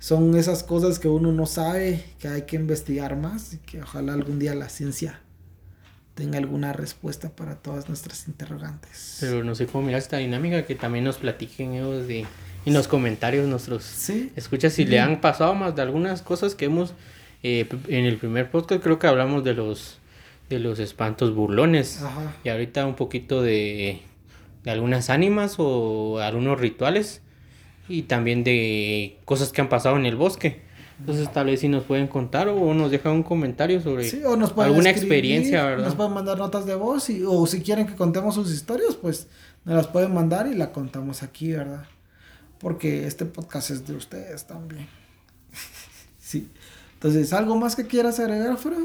son 0.00 0.36
esas 0.36 0.62
cosas 0.64 0.98
que 0.98 1.08
uno 1.08 1.30
no 1.30 1.46
sabe, 1.46 2.04
que 2.18 2.28
hay 2.28 2.42
que 2.42 2.56
investigar 2.56 3.16
más 3.16 3.54
y 3.54 3.58
que 3.58 3.82
ojalá 3.82 4.14
algún 4.14 4.38
día 4.38 4.54
la 4.54 4.68
ciencia 4.68 5.20
tenga 6.18 6.38
alguna 6.38 6.72
respuesta 6.72 7.30
para 7.30 7.54
todas 7.54 7.86
nuestras 7.86 8.26
interrogantes. 8.26 9.18
Pero 9.20 9.44
no 9.44 9.54
sé 9.54 9.66
cómo 9.66 9.84
mirar 9.86 10.00
esta 10.00 10.16
dinámica, 10.16 10.66
que 10.66 10.74
también 10.74 11.04
nos 11.04 11.18
platiquen 11.18 11.74
ellos 11.74 12.08
de, 12.08 12.26
en 12.66 12.74
los 12.74 12.88
comentarios 12.88 13.46
nuestros. 13.46 13.84
Sí, 13.84 14.32
escucha 14.34 14.68
si 14.68 14.84
le 14.84 14.98
han 14.98 15.20
pasado 15.20 15.54
más 15.54 15.76
de 15.76 15.82
algunas 15.82 16.22
cosas 16.22 16.56
que 16.56 16.64
hemos 16.64 16.92
eh, 17.44 17.68
en 17.86 18.04
el 18.04 18.16
primer 18.16 18.50
podcast 18.50 18.82
creo 18.82 18.98
que 18.98 19.06
hablamos 19.06 19.44
de 19.44 19.54
los 19.54 20.00
de 20.50 20.58
los 20.58 20.80
espantos 20.80 21.32
burlones. 21.36 22.02
Ajá. 22.02 22.34
y 22.42 22.48
ahorita 22.48 22.84
un 22.84 22.96
poquito 22.96 23.40
de, 23.40 24.00
de 24.64 24.70
algunas 24.72 25.10
ánimas 25.10 25.54
o 25.58 26.18
algunos 26.18 26.58
rituales 26.58 27.22
y 27.88 28.02
también 28.02 28.42
de 28.42 29.18
cosas 29.24 29.52
que 29.52 29.60
han 29.60 29.68
pasado 29.68 29.96
en 29.96 30.04
el 30.04 30.16
bosque 30.16 30.62
entonces 31.00 31.32
tal 31.32 31.46
vez 31.46 31.60
si 31.60 31.68
nos 31.68 31.84
pueden 31.84 32.08
contar 32.08 32.48
o 32.48 32.74
nos 32.74 32.90
dejan 32.90 33.12
un 33.12 33.22
comentario 33.22 33.80
sobre 33.80 34.08
Sí, 34.08 34.20
o 34.24 34.36
nos 34.36 34.52
pueden 34.52 34.72
alguna 34.72 34.90
escribir, 34.90 35.12
experiencia 35.12 35.64
verdad 35.64 35.84
Nos 35.84 35.94
pueden 35.94 36.12
mandar 36.12 36.38
notas 36.38 36.66
de 36.66 36.74
voz 36.74 37.08
y, 37.10 37.22
o 37.24 37.46
si 37.46 37.62
quieren 37.62 37.86
que 37.86 37.94
contemos 37.94 38.34
sus 38.34 38.52
historias, 38.52 38.96
pues 38.96 39.28
nos 39.64 39.76
las 39.76 39.86
pueden 39.86 40.12
mandar 40.12 40.46
y 40.48 40.54
la 40.54 40.72
contamos 40.72 41.22
aquí, 41.22 41.52
¿verdad? 41.52 41.86
Porque 42.58 43.06
este 43.06 43.26
podcast 43.26 43.70
es 43.70 43.86
de 43.86 43.94
ustedes 43.94 44.46
también. 44.46 44.88
sí. 46.18 46.48
Entonces, 46.94 47.32
¿algo 47.32 47.56
más 47.56 47.76
que 47.76 47.86
quieras 47.86 48.18
agregar, 48.18 48.56
Fro? 48.56 48.76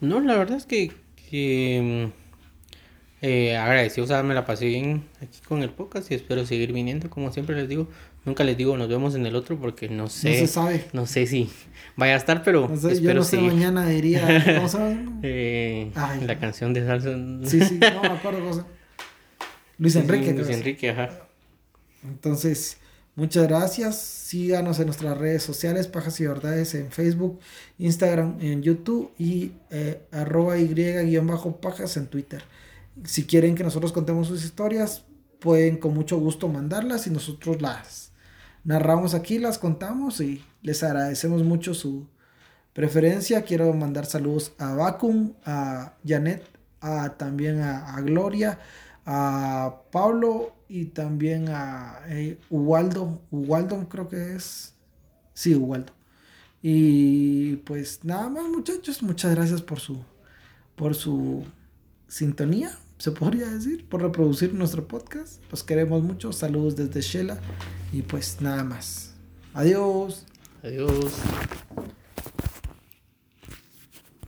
No, 0.00 0.18
la 0.20 0.36
verdad 0.36 0.56
es 0.56 0.66
que, 0.66 0.92
que 1.30 2.10
mm, 2.10 3.26
eh, 3.26 3.56
agradecido, 3.56 4.04
o 4.04 4.08
sea, 4.08 4.24
me 4.24 4.34
la 4.34 4.44
pasé 4.44 4.66
bien 4.66 5.04
aquí 5.22 5.38
con 5.46 5.62
el 5.62 5.70
podcast 5.70 6.10
y 6.10 6.14
espero 6.14 6.44
seguir 6.46 6.72
viniendo, 6.72 7.08
como 7.10 7.32
siempre 7.32 7.54
les 7.54 7.68
digo. 7.68 7.88
Nunca 8.24 8.42
les 8.44 8.56
digo 8.56 8.76
nos 8.76 8.88
vemos 8.88 9.14
en 9.14 9.26
el 9.26 9.36
otro 9.36 9.58
porque 9.58 9.88
no 9.88 10.08
sé, 10.08 10.30
No 10.30 10.34
se 10.38 10.46
sabe. 10.46 10.84
no 10.92 11.06
sé 11.06 11.26
si 11.26 11.50
vaya 11.96 12.14
a 12.14 12.16
estar, 12.16 12.42
pero 12.42 12.68
No 12.68 12.76
sé, 12.76 13.00
yo 13.00 13.12
no 13.14 13.22
sé, 13.22 13.38
mañana 13.38 13.86
diría. 13.86 14.60
¿Cómo? 14.72 15.20
Eh, 15.22 15.90
Ay. 15.94 16.22
la 16.26 16.38
canción 16.38 16.72
de 16.72 16.86
salsa. 16.86 17.10
Sí, 17.44 17.60
sí, 17.62 17.78
no 17.78 18.02
me 18.02 18.08
acuerdo 18.08 18.40
llama. 18.50 18.66
Luis 19.78 19.96
Enrique, 19.96 20.32
Luis. 20.32 20.48
Enrique, 20.48 20.90
ajá. 20.90 21.10
Entonces, 22.04 22.78
muchas 23.16 23.46
gracias. 23.48 23.98
Síganos 23.98 24.78
en 24.78 24.86
nuestras 24.86 25.18
redes 25.18 25.42
sociales, 25.42 25.86
Pajas 25.88 26.18
y 26.20 26.26
Verdades, 26.26 26.74
en 26.74 26.90
Facebook, 26.90 27.40
Instagram, 27.78 28.38
en 28.40 28.62
YouTube 28.62 29.12
y 29.18 29.52
eh, 29.70 30.00
arroba 30.12 30.56
y-pajas 30.58 31.96
en 31.96 32.06
Twitter. 32.06 32.42
Si 33.04 33.24
quieren 33.24 33.54
que 33.54 33.64
nosotros 33.64 33.92
contemos 33.92 34.28
sus 34.28 34.44
historias, 34.44 35.04
pueden 35.40 35.76
con 35.76 35.92
mucho 35.94 36.18
gusto 36.18 36.48
mandarlas 36.48 37.06
y 37.06 37.10
nosotros 37.10 37.60
las 37.60 38.12
narramos 38.64 39.14
aquí, 39.14 39.38
las 39.38 39.58
contamos 39.58 40.20
y 40.20 40.44
les 40.62 40.82
agradecemos 40.82 41.42
mucho 41.42 41.74
su 41.74 42.06
preferencia. 42.72 43.42
Quiero 43.42 43.72
mandar 43.72 44.06
saludos 44.06 44.52
a 44.58 44.74
Vacum, 44.74 45.34
a 45.44 45.94
Janet, 46.06 46.44
a, 46.80 47.10
también 47.16 47.60
a, 47.60 48.00
Gloria, 48.00 48.58
a 49.06 49.82
Pablo 49.92 50.54
y 50.68 50.86
también 50.86 51.48
a 51.48 52.00
eh, 52.08 52.38
Ubaldo. 52.50 53.20
Ubaldo 53.30 53.88
creo 53.88 54.08
que 54.08 54.34
es. 54.34 54.74
Sí, 55.34 55.54
Ubaldo. 55.54 55.92
Y 56.62 57.56
pues 57.56 58.04
nada 58.04 58.28
más 58.28 58.44
muchachos, 58.48 59.02
muchas 59.02 59.34
gracias 59.34 59.60
por 59.60 59.80
su 59.80 60.02
por 60.76 60.94
su 60.94 61.44
sintonía, 62.08 62.76
se 63.04 63.12
podría 63.12 63.50
decir, 63.50 63.86
por 63.86 64.00
reproducir 64.00 64.54
nuestro 64.54 64.88
podcast. 64.88 65.42
Los 65.50 65.62
queremos 65.62 66.02
mucho. 66.02 66.32
Saludos 66.32 66.74
desde 66.74 67.02
Shela 67.02 67.38
y 67.92 68.00
pues 68.00 68.40
nada 68.40 68.64
más. 68.64 69.12
Adiós. 69.52 70.24
Adiós. 70.62 71.12